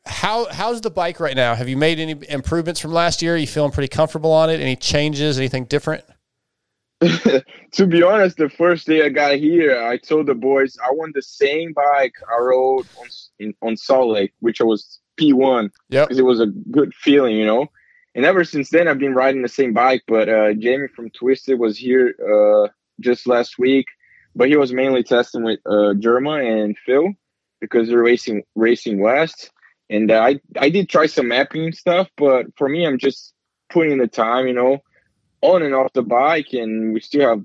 [0.05, 1.53] How how's the bike right now?
[1.53, 3.35] Have you made any improvements from last year?
[3.35, 4.59] Are you feeling pretty comfortable on it?
[4.59, 5.37] Any changes?
[5.37, 6.03] Anything different?
[7.01, 11.15] to be honest, the first day I got here, I told the boys I want
[11.15, 13.07] the same bike I rode on
[13.39, 15.69] in, on Salt Lake, which I was P1.
[15.89, 17.67] Yeah, because it was a good feeling, you know.
[18.13, 20.03] And ever since then, I've been riding the same bike.
[20.07, 23.85] But uh, Jamie from Twisted was here uh, just last week,
[24.35, 27.13] but he was mainly testing with uh, Germa and Phil
[27.59, 29.51] because they're racing racing west.
[29.91, 33.33] And uh, I I did try some mapping stuff, but for me, I'm just
[33.69, 34.79] putting the time, you know,
[35.41, 37.43] on and off the bike, and we still have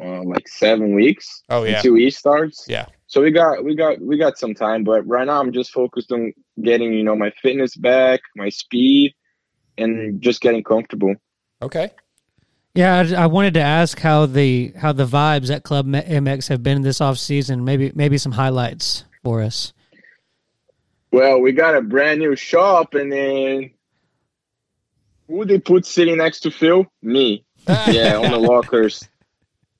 [0.00, 1.76] uh, like seven weeks Oh, yeah.
[1.76, 2.64] until E starts.
[2.68, 2.86] Yeah.
[3.08, 6.12] So we got we got we got some time, but right now I'm just focused
[6.12, 6.32] on
[6.62, 9.14] getting you know my fitness back, my speed,
[9.76, 11.14] and just getting comfortable.
[11.60, 11.90] Okay.
[12.74, 16.62] Yeah, I, I wanted to ask how the how the vibes at Club MX have
[16.62, 17.64] been this off season.
[17.64, 19.72] Maybe maybe some highlights for us.
[21.10, 23.70] Well, we got a brand new shop, and then
[25.26, 26.86] who they put sitting next to Phil?
[27.02, 27.44] Me.
[27.68, 29.08] yeah, on the lockers.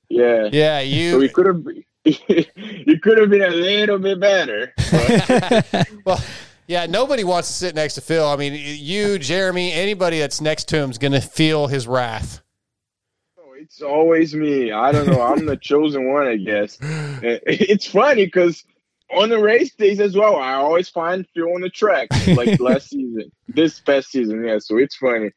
[0.09, 0.49] Yeah.
[0.51, 1.11] Yeah, you.
[1.11, 1.65] So we could have.
[2.05, 4.73] you could have been a little bit better.
[6.05, 6.21] well,
[6.67, 8.27] yeah, nobody wants to sit next to Phil.
[8.27, 12.41] I mean, you, Jeremy, anybody that's next to him is going to feel his wrath.
[13.39, 14.71] Oh, it's always me.
[14.71, 15.21] I don't know.
[15.21, 16.77] I'm the chosen one, I guess.
[17.21, 18.63] It's funny because
[19.11, 22.89] on the race days as well, I always find Phil on the track, like last
[22.89, 24.45] season, this past season.
[24.45, 25.31] Yeah, so it's funny.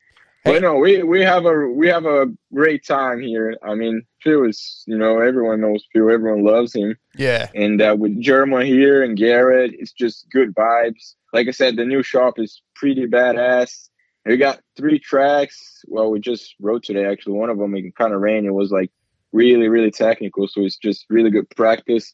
[0.45, 3.57] But no, we we have a we have a great time here.
[3.62, 6.97] I mean, Phil is you know everyone knows Phil, everyone loves him.
[7.14, 11.14] Yeah, and uh, with Germa here and Garrett, it's just good vibes.
[11.33, 13.89] Like I said, the new shop is pretty badass.
[14.27, 15.85] We got three tracks.
[15.87, 17.07] Well, we just rode today.
[17.07, 18.47] Actually, one of them it kind of rained.
[18.47, 18.91] It was like
[19.33, 20.47] really, really technical.
[20.49, 22.12] So it's just really good practice.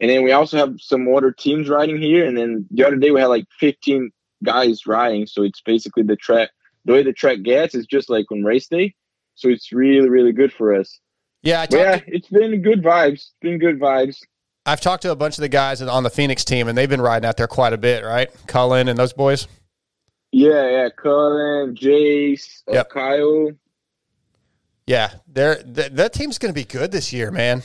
[0.00, 2.26] And then we also have some other teams riding here.
[2.26, 4.10] And then the other day we had like 15
[4.42, 5.26] guys riding.
[5.26, 6.50] So it's basically the track.
[6.84, 8.94] The way the track gets is just like on race day.
[9.34, 11.00] So it's really, really good for us.
[11.42, 13.12] Yeah, yeah, it's been good vibes.
[13.12, 14.18] It's been good vibes.
[14.64, 17.02] I've talked to a bunch of the guys on the Phoenix team, and they've been
[17.02, 18.30] riding out there quite a bit, right?
[18.46, 19.46] Cullen and those boys.
[20.32, 20.88] Yeah, yeah.
[20.88, 23.50] Cullen, Jace, uh, Kyle.
[24.86, 27.62] Yeah, they're th- that team's going to be good this year, man.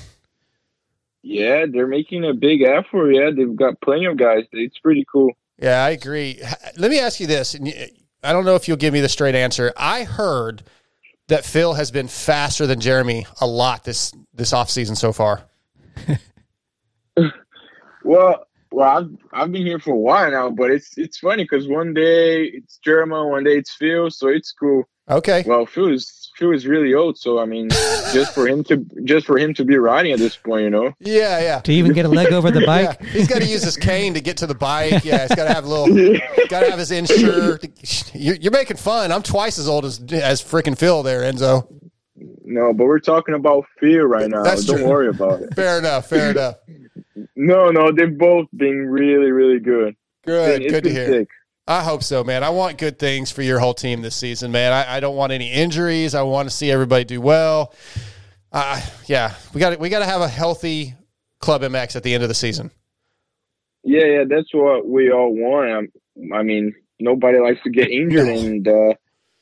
[1.22, 3.12] Yeah, they're making a big effort.
[3.12, 4.46] Yeah, they've got plenty of guys.
[4.52, 5.34] It's pretty cool.
[5.58, 6.42] Yeah, I agree.
[6.78, 7.56] Let me ask you this.
[8.24, 9.74] I don't know if you'll give me the straight answer.
[9.76, 10.64] I heard
[11.28, 15.44] that Phil has been faster than Jeremy a lot this this off season so far.
[18.04, 21.68] Well, well, I've I've been here for a while now, but it's it's funny because
[21.68, 24.88] one day it's Jeremy, one day it's Phil, so it's cool.
[25.10, 25.44] Okay.
[25.46, 27.70] Well, Phil is Phil is really old, so I mean,
[28.14, 30.94] just for him to just for him to be riding at this point, you know.
[31.02, 31.60] Yeah, yeah.
[31.60, 32.98] To even get a leg over the bike.
[33.02, 35.04] Yeah, he's got to use his cane to get to the bike.
[35.04, 35.88] Yeah, he's got to have a little,
[36.50, 37.60] got to have his Ensure.
[38.14, 39.12] You're, you're making fun.
[39.12, 41.68] I'm twice as old as as freaking Phil there, Enzo.
[42.46, 44.44] No, but we're talking about fear right now.
[44.44, 44.88] That's Don't true.
[44.88, 45.54] worry about it.
[45.56, 46.08] Fair enough.
[46.08, 46.56] Fair enough.
[47.36, 49.96] No, no, they've both been really, really good.
[50.26, 50.62] Good.
[50.64, 51.08] It's good to hear.
[51.08, 51.28] sick.
[51.70, 52.44] I hope so, man.
[52.44, 54.74] I want good things for your whole team this season, man.
[54.74, 56.16] I, I don't want any injuries.
[56.16, 57.76] I want to see everybody do well.
[58.52, 60.96] Uh, yeah, we got we got to have a healthy
[61.38, 62.72] Club MX at the end of the season.
[63.84, 65.72] Yeah, yeah, that's what we all want.
[65.72, 68.94] Um, I mean, nobody likes to get injured, and uh,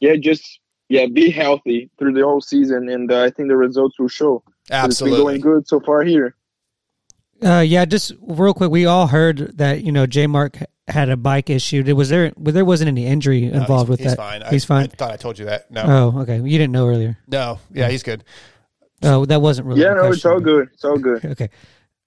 [0.01, 0.59] yeah, just
[0.89, 4.43] yeah, be healthy through the whole season, and uh, I think the results will show.
[4.69, 5.15] Absolutely.
[5.15, 6.35] it's been going good so far here.
[7.41, 10.57] Uh, yeah, just real quick, we all heard that you know J Mark
[10.87, 11.83] had a bike issue.
[11.83, 12.31] Did- Was there?
[12.37, 14.17] Well, there wasn't any injury No, involved he's, with he's that.
[14.17, 14.41] fine.
[14.49, 14.83] He's I, fine.
[14.85, 15.69] I thought I told you that.
[15.71, 15.83] No.
[16.15, 16.37] Oh, okay.
[16.37, 17.17] You didn't know earlier.
[17.27, 17.59] No.
[17.73, 18.23] Yeah, he's good.
[19.03, 19.81] Oh, that wasn't really.
[19.81, 20.69] yeah, the no, it's all good.
[20.73, 21.23] It's all good.
[21.25, 21.49] Okay.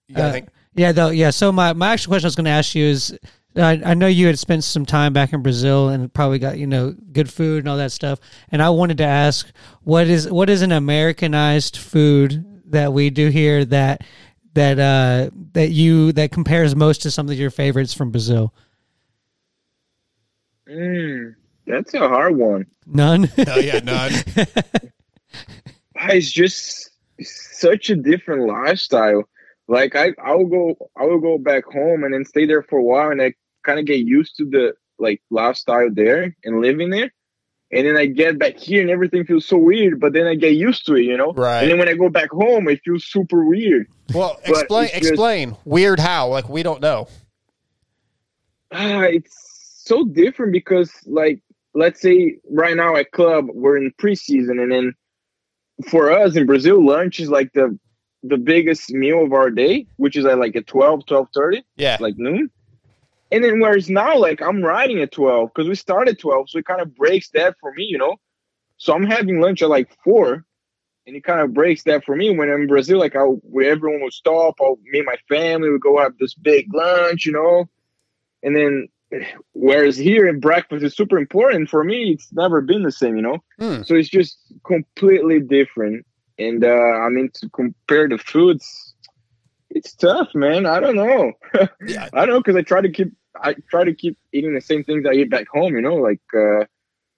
[0.08, 0.40] You Uh,
[0.74, 1.10] yeah, though.
[1.10, 1.30] Yeah.
[1.30, 3.16] So my my actual question I was going to ask you is,
[3.56, 6.66] I, I know you had spent some time back in Brazil and probably got you
[6.66, 8.18] know good food and all that stuff.
[8.50, 9.48] And I wanted to ask,
[9.82, 14.02] what is what is an Americanized food that we do here that
[14.54, 18.52] that uh that you that compares most to some of your favorites from Brazil?
[20.70, 21.34] Mm,
[21.66, 22.66] that's a hard one.
[22.86, 23.28] None.
[23.46, 24.12] Oh yeah, none.
[26.02, 26.90] It's just
[27.20, 29.24] such a different lifestyle.
[29.68, 32.78] Like I, I will go, I will go back home and then stay there for
[32.78, 36.90] a while, and I kind of get used to the like lifestyle there and living
[36.90, 37.12] there.
[37.72, 40.54] And then I get back here and everything feels so weird, but then I get
[40.54, 41.32] used to it, you know.
[41.34, 41.62] Right.
[41.62, 43.86] And then when I go back home, it feels super weird.
[44.12, 47.06] Well, But explain just- explain weird how like we don't know.
[48.72, 49.49] Ah, it's
[49.90, 51.42] so different because like
[51.74, 54.94] let's say right now at club we're in preseason and then
[55.88, 57.66] for us in brazil lunch is like the
[58.22, 61.28] the biggest meal of our day which is at like at 12 12
[61.76, 61.96] Yeah.
[62.00, 62.50] like noon.
[63.32, 66.58] And then whereas now like i'm riding at 12 because we start at 12 so
[66.58, 68.14] it kind of breaks that for me you know?
[68.76, 70.44] So i'm having lunch at like 4
[71.06, 72.26] and it kind of breaks that for me.
[72.36, 73.24] When i'm in brazil like i
[73.54, 77.26] where everyone would stop i'll me and my family would go have this big lunch
[77.26, 77.68] you know?
[78.44, 78.88] And then,
[79.52, 83.22] whereas here in breakfast is super important for me, it's never been the same, you
[83.22, 83.38] know.
[83.58, 83.82] Hmm.
[83.82, 86.06] So it's just completely different.
[86.38, 88.94] And uh, I mean, to compare the foods,
[89.68, 90.66] it's tough, man.
[90.66, 91.32] I don't know.
[91.54, 94.84] I don't know because I try to keep I try to keep eating the same
[94.84, 96.64] things I eat back home, you know, like uh,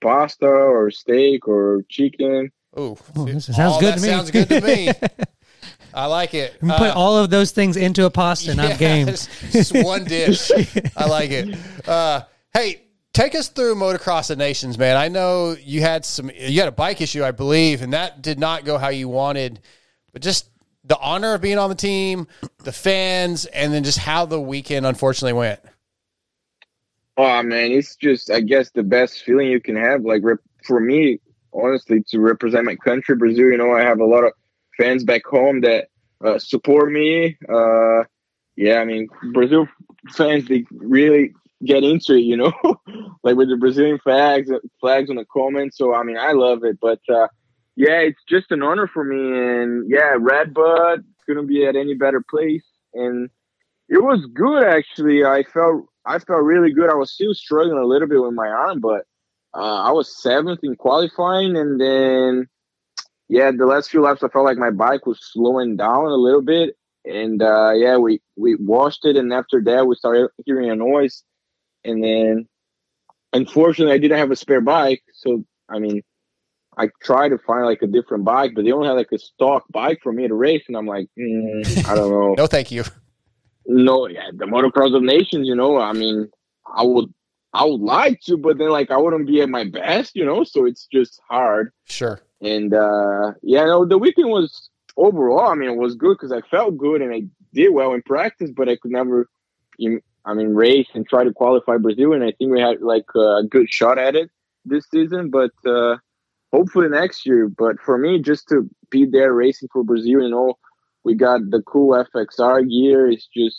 [0.00, 2.50] pasta or steak or chicken.
[2.78, 4.08] Ooh, this sounds good that to me.
[4.08, 4.88] Sounds good to me.
[5.94, 6.54] I like it.
[6.62, 9.06] You put Uh, all of those things into a pasta, and I'm game.
[9.06, 10.50] Just one dish.
[10.96, 11.56] I like it.
[11.86, 12.22] Uh,
[12.54, 12.82] hey,
[13.12, 14.96] take us through Motocross of Nations, man.
[14.96, 16.30] I know you had some.
[16.34, 19.60] You had a bike issue, I believe, and that did not go how you wanted.
[20.12, 20.48] But just
[20.84, 22.26] the honor of being on the team,
[22.64, 25.60] the fans, and then just how the weekend unfortunately went.
[27.16, 30.02] Oh man, it's just I guess the best feeling you can have.
[30.02, 31.20] Like rep- for me,
[31.52, 33.50] honestly, to represent my country, Brazil.
[33.50, 34.32] You know, I have a lot of
[34.76, 35.88] fans back home that
[36.24, 37.36] uh, support me.
[37.48, 38.04] Uh,
[38.56, 39.66] yeah, I mean, Brazil
[40.10, 41.32] fans they really
[41.64, 42.20] get into it.
[42.20, 42.52] You know,
[43.22, 44.50] like with the Brazilian flags
[44.80, 45.78] flags on the comments.
[45.78, 46.78] So I mean, I love it.
[46.80, 47.28] But uh,
[47.76, 49.16] yeah, it's just an honor for me.
[49.16, 52.64] And yeah, Red Bud couldn't be at any better place.
[52.94, 53.30] And
[53.88, 55.24] it was good actually.
[55.24, 56.90] I felt I felt really good.
[56.90, 59.06] I was still struggling a little bit with my arm, but
[59.54, 62.48] uh, I was seventh in qualifying, and then
[63.28, 66.42] yeah, the last few laps I felt like my bike was slowing down a little
[66.42, 70.76] bit, and uh, yeah, we we washed it, and after that we started hearing a
[70.76, 71.24] noise,
[71.84, 72.48] and then
[73.32, 76.02] unfortunately I didn't have a spare bike, so I mean.
[76.74, 79.64] I tried to find like a different bike, but they only had like a stock
[79.70, 82.34] bike for me to race, and I'm like, mm, I don't know.
[82.38, 82.84] No, thank you.
[83.66, 86.30] No, yeah, the motocross of nations, you know, I mean,
[86.66, 87.12] I would,
[87.54, 90.44] I would like to, but then like I wouldn't be at my best, you know,
[90.44, 91.72] so it's just hard.
[91.84, 92.20] Sure.
[92.40, 96.40] And uh yeah, no, the weekend was overall, I mean, it was good because I
[96.50, 97.22] felt good and I
[97.52, 99.28] did well in practice, but I could never,
[99.76, 102.12] you, I mean, race and try to qualify Brazil.
[102.12, 104.30] And I think we had like a good shot at it
[104.64, 105.96] this season, but uh,
[106.52, 107.48] hopefully next year.
[107.48, 110.54] But for me, just to be there racing for Brazil, you know,
[111.04, 113.10] we got the cool FXR gear.
[113.10, 113.56] It's just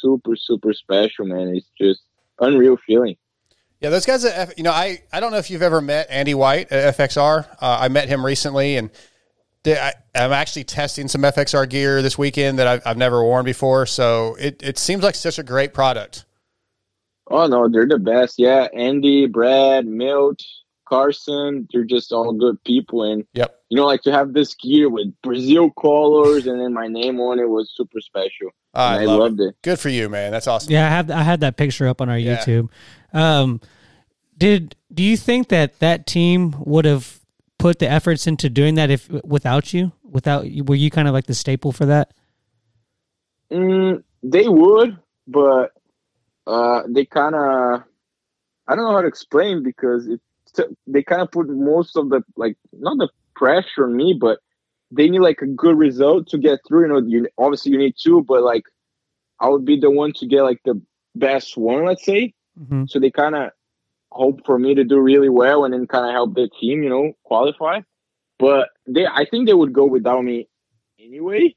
[0.00, 1.54] super, super special, man.
[1.54, 2.02] It's just
[2.40, 3.16] unreal feeling.
[3.80, 4.24] Yeah, those guys.
[4.24, 6.96] At F, you know, I I don't know if you've ever met Andy White at
[6.96, 7.46] FXR.
[7.60, 8.90] Uh, I met him recently, and
[9.66, 13.86] I, I'm actually testing some FXR gear this weekend that I've, I've never worn before.
[13.86, 16.24] So it it seems like such a great product.
[17.30, 18.38] Oh no, they're the best.
[18.38, 20.42] Yeah, Andy, Brad, Milt,
[20.88, 23.02] Carson, they're just all good people.
[23.02, 26.86] And yep, you know, like to have this gear with Brazil colors and then my
[26.86, 28.50] name on it was super special.
[28.76, 29.56] I, I love loved it.
[29.62, 30.32] Good for you, man.
[30.32, 30.72] That's awesome.
[30.72, 32.36] Yeah, I have I had that picture up on our Yeah.
[32.36, 32.68] YouTube.
[33.12, 33.60] Um,
[34.36, 37.20] did do you think that that team would have
[37.58, 39.92] put the efforts into doing that if without you?
[40.04, 42.12] Without were you kind of like the staple for that?
[43.50, 45.72] Mm, they would, but
[46.46, 47.82] uh, they kind of
[48.68, 50.20] I don't know how to explain because it
[50.86, 54.38] they kind of put most of the like not the pressure on me, but
[54.90, 56.82] they need like a good result to get through.
[56.82, 58.64] You know, you obviously you need two, but like
[59.40, 60.80] I would be the one to get like the
[61.14, 62.34] best one, let's say.
[62.58, 62.84] Mm-hmm.
[62.88, 63.50] So they kind of
[64.12, 66.88] hope for me to do really well and then kind of help the team, you
[66.88, 67.80] know, qualify.
[68.38, 70.48] But they, I think they would go without me
[70.98, 71.54] anyway.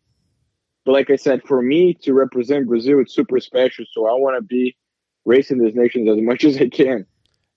[0.86, 3.86] But like I said, for me to represent Brazil, it's super special.
[3.92, 4.76] So I want to be
[5.26, 7.06] racing these nations as much as I can.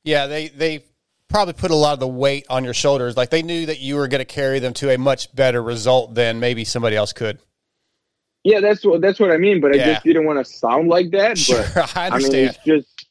[0.04, 0.84] Yeah, they they
[1.32, 3.16] probably put a lot of the weight on your shoulders.
[3.16, 6.14] Like they knew that you were going to carry them to a much better result
[6.14, 7.38] than maybe somebody else could.
[8.44, 9.60] Yeah, that's what that's what I mean.
[9.60, 11.38] But I just didn't want to sound like that.
[11.42, 12.48] Sure, but I mean, understand.
[12.48, 13.06] it's just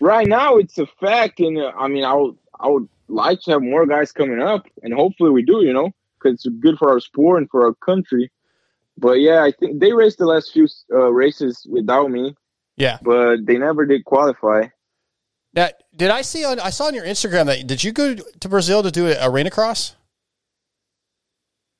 [0.00, 3.52] right now it's a fact, and uh, I mean, I would I would like to
[3.52, 5.64] have more guys coming up, and hopefully we do.
[5.64, 8.30] You know, because it's good for our sport and for our country.
[8.96, 12.34] But yeah, I think they raced the last few uh, races without me.
[12.76, 14.68] Yeah, but they never did qualify.
[15.56, 18.48] Now, did I see on I saw on your Instagram that did you go to
[18.48, 19.96] Brazil to do an arena cross?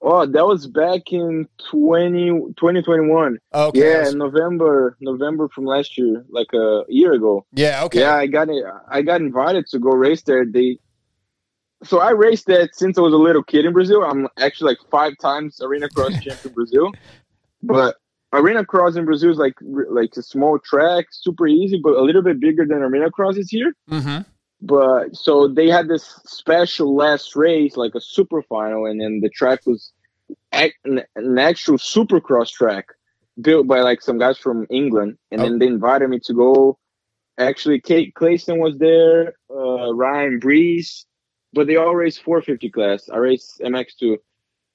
[0.09, 3.39] Oh, that was back in 20, 2021.
[3.53, 7.45] Okay, Yeah, November, November from last year, like a year ago.
[7.53, 8.01] Yeah, okay.
[8.01, 8.65] Yeah, I got it.
[8.89, 10.45] I got invited to go race there.
[10.45, 10.79] They,
[11.83, 14.05] so I raced that since I was a little kid in Brazil.
[14.05, 16.93] I'm actually like five times arena cross champion Brazil.
[17.63, 17.97] But
[18.33, 22.23] arena cross in Brazil is like like a small track, super easy, but a little
[22.23, 23.75] bit bigger than arena cross is here.
[23.91, 24.23] Mm-hmm.
[24.63, 29.29] But so they had this special last race, like a super final, and then the
[29.29, 29.93] track was
[30.53, 32.87] an, an actual supercross track
[33.41, 36.79] built by like some guys from England, and then they invited me to go.
[37.39, 41.05] Actually, Cade Clason was there, uh, Ryan Breece,
[41.53, 43.11] but they all raced 450 class.
[43.11, 44.17] I raced MX2.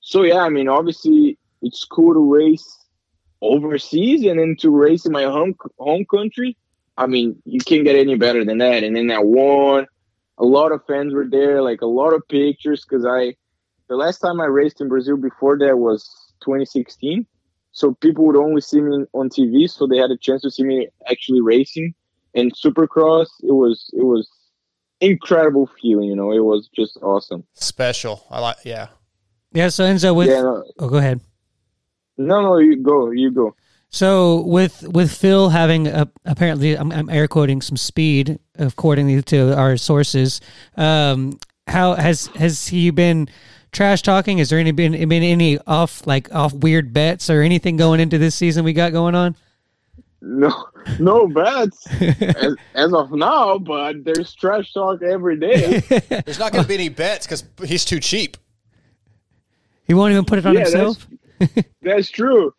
[0.01, 2.80] So yeah, I mean, obviously it's cool to race
[3.41, 6.57] overseas and then to race in my home home country.
[6.97, 8.83] I mean, you can't get any better than that.
[8.83, 9.87] And then I won.
[10.37, 12.85] A lot of fans were there, like a lot of pictures.
[12.87, 13.35] Because I,
[13.89, 17.25] the last time I raced in Brazil before that was 2016.
[17.71, 20.63] So people would only see me on TV, so they had a chance to see
[20.63, 21.93] me actually racing.
[22.35, 24.29] And Supercross, it was it was
[24.99, 26.09] incredible feeling.
[26.09, 27.45] You know, it was just awesome.
[27.53, 28.25] Special.
[28.29, 28.57] I like.
[28.65, 28.87] Yeah.
[29.53, 29.69] Yeah.
[29.69, 30.63] So Enzo, with Yeah, no.
[30.79, 31.21] oh, go ahead.
[32.27, 33.55] No, no, you go, you go.
[33.89, 39.57] So with with Phil having a, apparently, I'm, I'm air quoting some speed according to
[39.57, 40.39] our sources.
[40.77, 43.27] Um, how has has he been
[43.73, 44.39] trash talking?
[44.39, 48.17] Is there any been been any off like off weird bets or anything going into
[48.17, 49.35] this season we got going on?
[50.21, 50.67] No,
[50.99, 55.79] no bets as, as of now, but there's trash talk every day.
[56.25, 58.37] There's not going to be any bets because he's too cheap.
[59.87, 60.99] He won't even put it on Yeah, himself.
[61.09, 61.20] That's
[62.09, 62.53] true.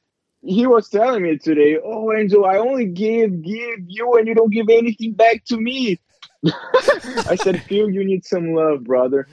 [0.45, 4.53] He was telling me today, "Oh, Enzo, I only give give you, and you don't
[4.53, 6.01] give anything back to me."
[6.45, 9.29] I said, "Phil, you need some love, brother."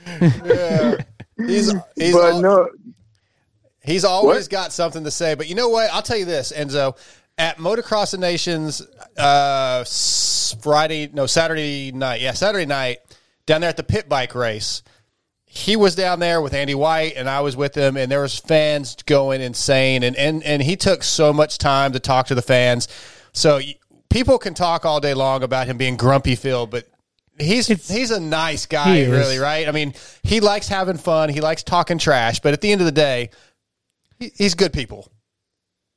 [0.45, 0.97] Yeah.
[1.37, 2.69] He's he's but al- no,
[3.83, 4.51] He's always What?
[4.51, 5.33] got something to say.
[5.35, 5.89] But you know what?
[5.91, 6.95] I'll tell you this, Enzo.
[7.37, 8.81] At Motocross of Nations,
[9.17, 9.85] uh,
[10.61, 12.19] Friday, no, Saturday night.
[12.21, 12.99] Yeah, Saturday night,
[13.45, 14.83] down there at the pit bike race.
[15.51, 18.37] He was down there with Andy White, and I was with him, and there was
[18.37, 22.41] fans going insane, and and and he took so much time to talk to the
[22.43, 22.87] fans.
[23.33, 23.59] So
[24.11, 26.87] people can talk all day long about him being grumpy Phil, but
[27.39, 29.67] he's he's a nice guy, really, right?
[29.67, 32.85] I mean, he likes having fun, he likes talking trash, but at the end of
[32.85, 33.31] the day,
[34.19, 35.07] he- he's good people.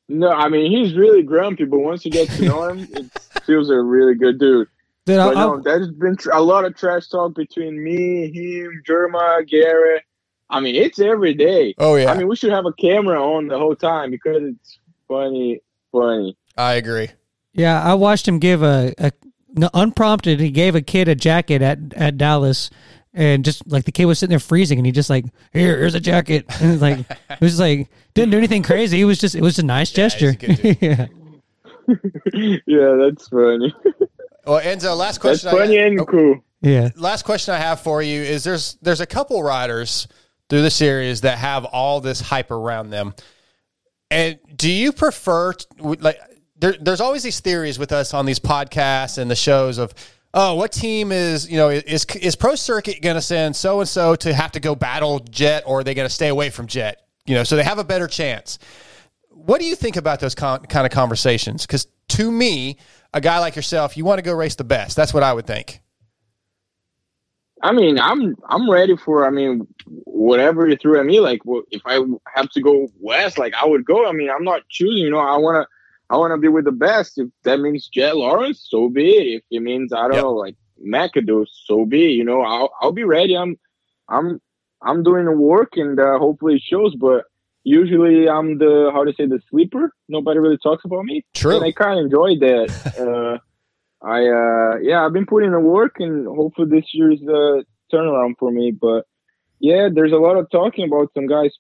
[0.09, 3.11] no, I mean he's really grumpy, but once you get to know him, it
[3.45, 4.69] feels a really good dude.
[5.05, 8.83] Dude, but I- no, there's been tr- a lot of trash talk between me, him,
[8.87, 10.05] Jerma, Garrett.
[10.49, 11.75] I mean, it's every day.
[11.79, 12.11] Oh, yeah.
[12.11, 14.79] I mean, we should have a camera on the whole time because it's
[15.09, 15.61] funny
[15.93, 16.37] funny.
[16.57, 17.11] I agree.
[17.53, 19.13] Yeah, I watched him give a, a
[19.55, 20.41] no, unprompted.
[20.41, 22.71] He gave a kid a jacket at at Dallas,
[23.13, 25.95] and just like the kid was sitting there freezing, and he just like here, here's
[25.95, 29.01] a jacket, and it's like it was like didn't do anything crazy.
[29.01, 30.35] It was just it was a nice gesture.
[30.41, 31.07] yeah.
[32.67, 33.75] yeah, that's funny.
[34.45, 35.49] Oh, well, Enzo, uh, last That's question.
[35.49, 36.45] I funny got- and oh, cool.
[36.61, 36.91] Yeah.
[36.97, 40.07] Last question I have for you is there's there's a couple riders
[40.49, 43.15] through the series that have all this hype around them,
[44.11, 46.19] and do you prefer like
[46.57, 49.93] there, there's always these theories with us on these podcasts and the shows of
[50.35, 53.89] oh what team is you know is is Pro Circuit going to send so and
[53.89, 56.69] so to have to go battle Jett or are they going to stay away from
[56.69, 58.61] Jett you know so they have a better chance.
[59.45, 61.67] What do you think about those con- kind of conversations?
[61.67, 62.79] Because to me,
[63.13, 64.97] a guy like yourself, you want to go race the best.
[64.97, 65.81] That's what I would think.
[67.63, 69.25] I mean, I'm I'm ready for.
[69.25, 69.67] I mean,
[70.05, 71.21] whatever you threw at me.
[71.21, 72.01] Like, well, if I
[72.35, 74.09] have to go west, like I would go.
[74.09, 75.05] I mean, I'm not choosing.
[75.05, 75.67] You know, I wanna
[76.11, 77.19] I wanna be with the best.
[77.19, 79.37] If that means Jett Lawrence, so be it.
[79.37, 82.17] If it means I don't know, like McAdoo, so be it.
[82.17, 83.37] You know, I'll I'll be ready.
[83.37, 83.57] I'm
[84.09, 84.41] I'm
[84.83, 86.97] I'm doing the work, and uh, hopefully it shows.
[86.97, 87.27] But
[87.65, 89.93] usually I'm the how to say the sleeper.
[90.09, 91.25] Nobody really talks about me.
[91.35, 91.57] True.
[91.57, 92.99] And I kind of enjoy that.
[92.99, 93.39] uh,
[94.05, 98.35] I uh yeah, I've been putting in the work and hopefully this year's the turnaround
[98.39, 98.73] for me.
[98.73, 99.07] But
[99.61, 101.53] yeah, there's a lot of talking about some guys,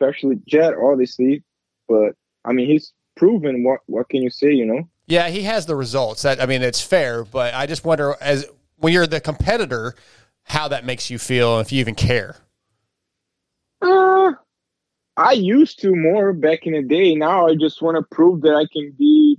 [0.00, 1.42] especially Jett, obviously.
[1.88, 2.12] But
[2.44, 3.64] I mean, he's proven.
[3.64, 4.52] What what can you say?
[4.52, 4.88] You know.
[5.08, 6.22] Yeah, he has the results.
[6.22, 8.46] That I mean, it's fair, but I just wonder as
[8.76, 9.94] when you're the competitor,
[10.44, 12.36] how that makes you feel, if you even care.
[13.82, 14.32] Uh,
[15.16, 17.14] I used to more back in the day.
[17.14, 19.38] Now I just want to prove that I can be,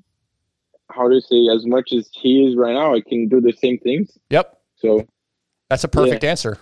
[0.90, 2.96] how to say, as much as he is right now.
[2.96, 4.18] I can do the same things.
[4.30, 4.58] Yep.
[4.78, 5.08] So
[5.70, 6.30] That's a perfect Yeah.
[6.32, 6.58] answer.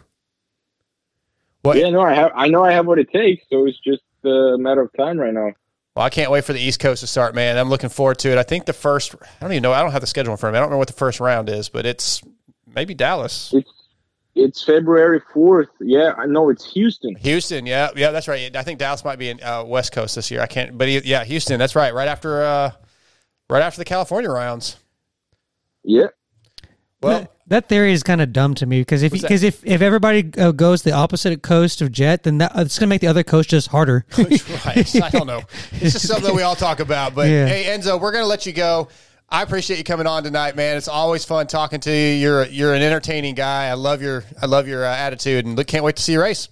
[1.74, 2.32] yeah, no, I have.
[2.36, 3.44] I know I have what it takes.
[3.50, 5.52] So it's just a matter of time right now.
[5.96, 7.58] Well, I can't wait for the East Coast to start, man.
[7.58, 8.38] I'm looking forward to it.
[8.38, 10.50] I think the first, I don't even know, I don't have the schedule in front
[10.50, 10.58] of me.
[10.58, 12.22] I don't remember what the first round is, but it's
[12.68, 13.54] maybe Dallas.
[13.54, 13.72] It's
[14.36, 15.70] it's February fourth.
[15.80, 17.16] Yeah, I know it's Houston.
[17.16, 18.56] Houston, yeah, yeah, that's right.
[18.56, 20.42] I think Dallas might be in uh, West Coast this year.
[20.42, 21.94] I can't, but he, yeah, Houston, that's right.
[21.94, 22.72] Right after, uh,
[23.50, 24.78] right after the California rounds.
[25.84, 26.08] Yeah.
[27.02, 29.82] Well, that, that theory is kind of dumb to me because if because if, if
[29.82, 33.08] everybody uh, goes the opposite coast of Jett, then that, it's going to make the
[33.08, 34.06] other coast just harder.
[34.18, 34.96] right.
[35.04, 35.44] I don't know.
[35.74, 37.14] It's just something that we all talk about.
[37.14, 37.46] But Yeah.
[37.46, 38.88] hey, Enzo, we're gonna let you go.
[39.28, 40.78] I appreciate you coming on tonight, man.
[40.78, 42.14] It's always fun talking to you.
[42.14, 43.68] You're you're an entertaining guy.
[43.68, 46.22] I love your I love your uh, attitude, and look, can't wait to see you
[46.22, 46.48] race.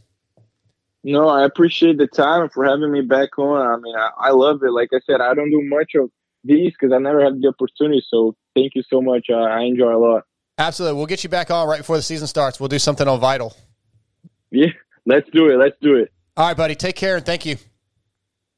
[1.04, 3.62] No, I appreciate the time for having me back on.
[3.62, 4.72] I mean, I, I love it.
[4.72, 6.10] Like I said, I don't do much of
[6.44, 8.04] these because I never had the opportunity.
[8.08, 9.28] So thank you so much.
[9.30, 10.24] Uh, I enjoy a lot.
[10.58, 12.60] Absolutely, we'll get you back on right before the season starts.
[12.60, 13.56] We'll do something on Vital.
[14.52, 14.68] Yeah,
[15.06, 15.58] let's do it.
[15.58, 16.12] Let's do it.
[16.38, 16.76] All right, buddy.
[16.76, 17.58] Take care and thank you.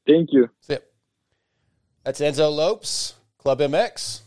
[0.06, 0.48] Thank you.
[0.60, 0.78] See ya.
[2.04, 3.14] That's Enzo Lopes,
[3.46, 4.22] Club MX.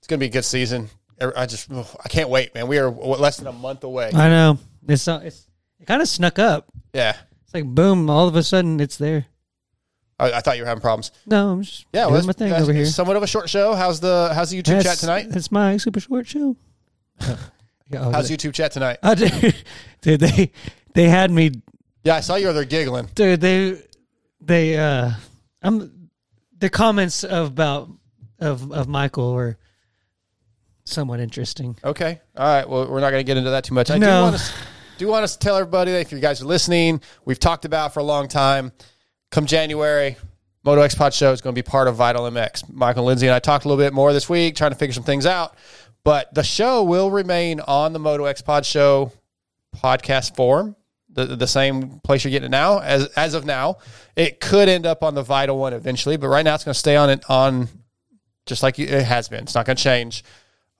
[0.00, 0.90] It's gonna be a good season.
[1.34, 2.68] I just I can't wait, man.
[2.68, 4.10] We are less than a month away.
[4.12, 5.46] I know it's uh, it's
[5.78, 6.66] it kind of snuck up.
[6.92, 9.24] Yeah, It's like boom, all of a sudden it's there.
[10.18, 11.10] I, I thought you were having problems.
[11.24, 12.84] No, I'm just Yeah, doing well, my thing over here.
[12.84, 13.72] Somewhat of a short show.
[13.74, 15.28] How's the How's the YouTube That's- chat tonight?
[15.34, 16.54] It's my super short show.
[17.88, 18.98] Yeah, How's YouTube chat tonight?
[19.02, 19.54] Oh, dude,
[20.02, 20.52] dude, they
[20.94, 21.50] they had me,
[22.04, 23.08] Yeah, I saw you over there giggling.
[23.16, 23.40] dude.
[23.40, 23.82] They
[24.40, 25.12] they uh,
[25.62, 26.10] I'm
[26.58, 27.88] the comments of about
[28.40, 29.56] of of Michael were
[30.84, 31.76] somewhat interesting.
[31.84, 32.20] Okay.
[32.36, 32.68] All right.
[32.68, 33.90] Well, we're not going to get into that too much.
[33.90, 34.22] I do No.
[34.24, 34.52] want to
[34.98, 37.94] do want us to tell everybody that if you guys are listening, we've talked about
[37.94, 38.72] for a long time.
[39.30, 40.16] Come January,
[40.64, 42.72] Moto X Pod Show is going to be part of Vital MX.
[42.72, 45.04] Michael Lindsay and I talked a little bit more this week, trying to figure some
[45.04, 45.54] things out.
[46.04, 49.12] But the show will remain on the Moto X Pod Show
[49.76, 50.74] podcast form,
[51.12, 52.80] the the same place you're getting it now.
[52.80, 53.78] As as of now,
[54.16, 56.78] it could end up on the Vital one eventually, but right now it's going to
[56.78, 57.68] stay on it on
[58.46, 59.42] just like it has been.
[59.42, 60.24] It's not going to change.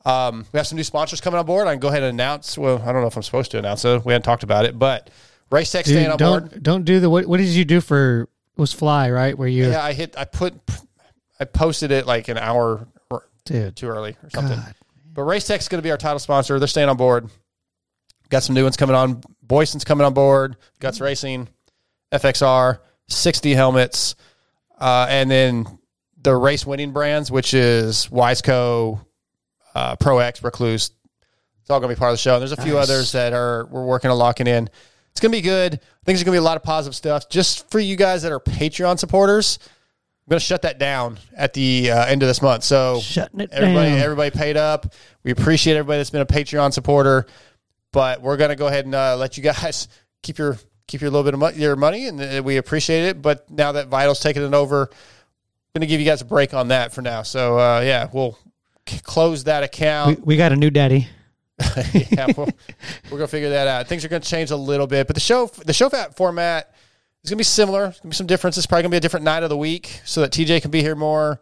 [0.05, 1.66] Um, we have some new sponsors coming on board.
[1.66, 2.57] I can go ahead and announce.
[2.57, 4.05] Well, I don't know if I'm supposed to announce it.
[4.05, 5.11] We hadn't talked about it, but
[5.51, 6.62] Race Tech staying on don't board.
[6.62, 7.27] don't do the what?
[7.27, 8.28] What did you do for?
[8.57, 9.70] Was Fly right where you?
[9.70, 10.15] Yeah, I hit.
[10.16, 10.55] I put.
[11.39, 12.87] I posted it like an hour
[13.45, 13.77] Dude.
[13.77, 14.59] too early or something.
[15.12, 16.59] But Race Tech's going to be our title sponsor.
[16.59, 17.31] They're staying on board.
[18.28, 19.23] Got some new ones coming on.
[19.47, 20.57] Boyesen's coming on board.
[20.78, 21.49] Guts Racing,
[22.12, 22.78] FXR,
[23.11, 24.15] 6D helmets,
[24.78, 25.80] uh, and then
[26.22, 29.05] the race winning brands, which is Wiseco,
[29.74, 30.90] uh, Pro X, Rekluse.
[31.60, 32.34] It's all going to be part of the show.
[32.34, 34.68] And there's a few others that are we're working on locking in.
[35.12, 35.74] It's going to be good.
[35.74, 37.28] I think there's going to be a lot of positive stuff.
[37.28, 41.52] Just for you guys that are Patreon supporters, I'm going to shut that down at
[41.55, 42.64] the uh, end of this month.
[42.64, 43.98] So Shutting it everybody, down.
[44.01, 44.94] everybody paid up.
[45.24, 47.26] We appreciate everybody that's been a Patreon supporter,
[47.92, 49.88] but we're going to go ahead and uh, let you guys
[50.22, 53.22] keep your keep your little bit of mo- your money, and uh, we appreciate it.
[53.22, 54.90] But now that Vital's taking it over,
[55.74, 57.22] going to give you guys a break on that for now.
[57.22, 58.38] So uh, yeah, we'll
[58.88, 60.26] c- close that We, account.
[60.26, 61.09] we got a new daddy.
[62.10, 62.48] yeah, we'll,
[63.10, 63.86] we're gonna figure that out.
[63.86, 66.74] Things are gonna change a little bit, but the show the show fat format
[67.22, 67.82] is gonna be similar.
[67.82, 68.64] There's gonna be some differences.
[68.66, 70.97] Probably gonna be a different night of the week so that TJ can be here
[70.97, 71.38] more.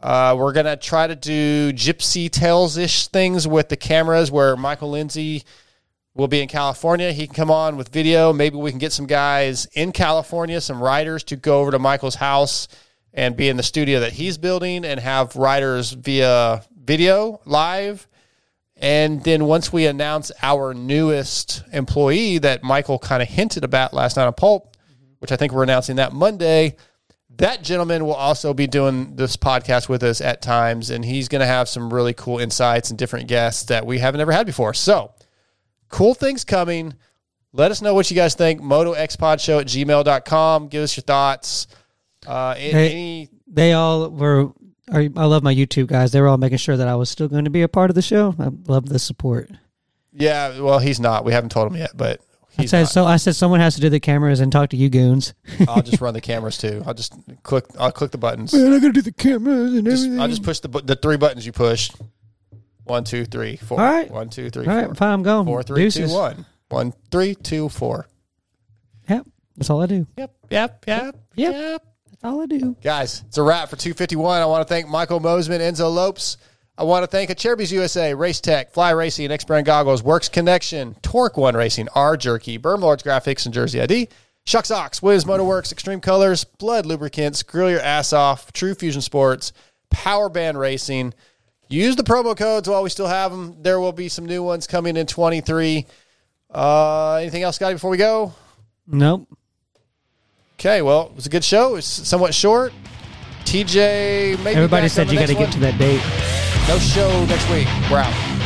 [0.00, 4.90] Uh, we're gonna try to do Gypsy Tales ish things with the cameras, where Michael
[4.90, 5.42] Lindsay
[6.14, 7.10] will be in California.
[7.10, 8.32] He can come on with video.
[8.32, 12.14] Maybe we can get some guys in California, some writers to go over to Michael's
[12.14, 12.68] house
[13.12, 18.06] and be in the studio that he's building and have writers via video live.
[18.76, 24.16] And then once we announce our newest employee that Michael kind of hinted about last
[24.16, 24.76] night on Pulp,
[25.18, 26.76] which I think we're announcing that Monday,
[27.38, 30.90] that gentleman will also be doing this podcast with us at times.
[30.90, 34.20] And he's going to have some really cool insights and different guests that we haven't
[34.20, 34.74] ever had before.
[34.74, 35.12] So,
[35.88, 36.94] cool things coming.
[37.52, 38.60] Let us know what you guys think.
[38.60, 40.68] MotoXPodShow at gmail.com.
[40.68, 41.66] Give us your thoughts.
[42.28, 44.50] Uh, They, any they all were.
[44.90, 46.12] I love my YouTube guys.
[46.12, 47.94] They were all making sure that I was still going to be a part of
[47.94, 48.34] the show.
[48.38, 49.50] I love the support.
[50.14, 51.24] Yeah, well, he's not.
[51.26, 52.20] We haven't told him yet, but
[52.56, 52.88] I said not.
[52.90, 53.04] so.
[53.04, 55.34] I said someone has to do the cameras and talk to you goons.
[55.68, 56.82] I'll just run the cameras too.
[56.86, 57.66] I'll just click.
[57.78, 58.52] I'll click the buttons.
[58.54, 60.20] Man, I got to do the cameras and Just- everything.
[60.20, 61.94] I'll just push the the three buttons you pushed.
[62.84, 63.78] One, two, three, four.
[63.78, 64.10] All right.
[64.10, 64.94] One, two, three, All right, four.
[64.94, 65.44] fine, I'm going.
[65.44, 66.12] Four, three, two, Deuces.
[66.12, 66.46] one.
[66.70, 68.08] One, three, two, four.
[69.10, 69.26] Yep,
[69.56, 70.06] that's all I do.
[70.16, 71.52] Yep, yep, yep, yep.
[71.52, 71.84] That's
[72.22, 72.76] all I do.
[72.82, 74.40] Guys, it's a wrap for 251.
[74.42, 76.36] I want to thank Michael Mosiman, Enzo Lopes.
[76.76, 80.94] I want to thank Acerbis USA, Race Tech, Fly Racing, EKS Brand Goggles, Works Connection,
[81.02, 84.08] Torque One Racing, R Jerky, Burn Lords Graphics, and Jersey ID.
[84.44, 89.52] Shucks Ox, Williams Motorworks, Extreme Colors, Blud Lubricants, Grill Your Ass Off, True Fusion Sports,
[89.90, 91.12] Power Band Racing.
[91.68, 93.56] Use the promo codes while we still have them.
[93.60, 95.84] There will be some new ones coming in 23.
[96.50, 98.32] Uh, anything else, Scotty, before we go?
[98.86, 99.28] Nope.
[100.60, 101.68] Okay, well, it was a good show.
[101.68, 102.72] It was somewhat short.
[103.44, 106.02] TJ, maybe Everybody said you got to get to that date.
[106.66, 107.68] No show next week.
[107.88, 108.37] We're out.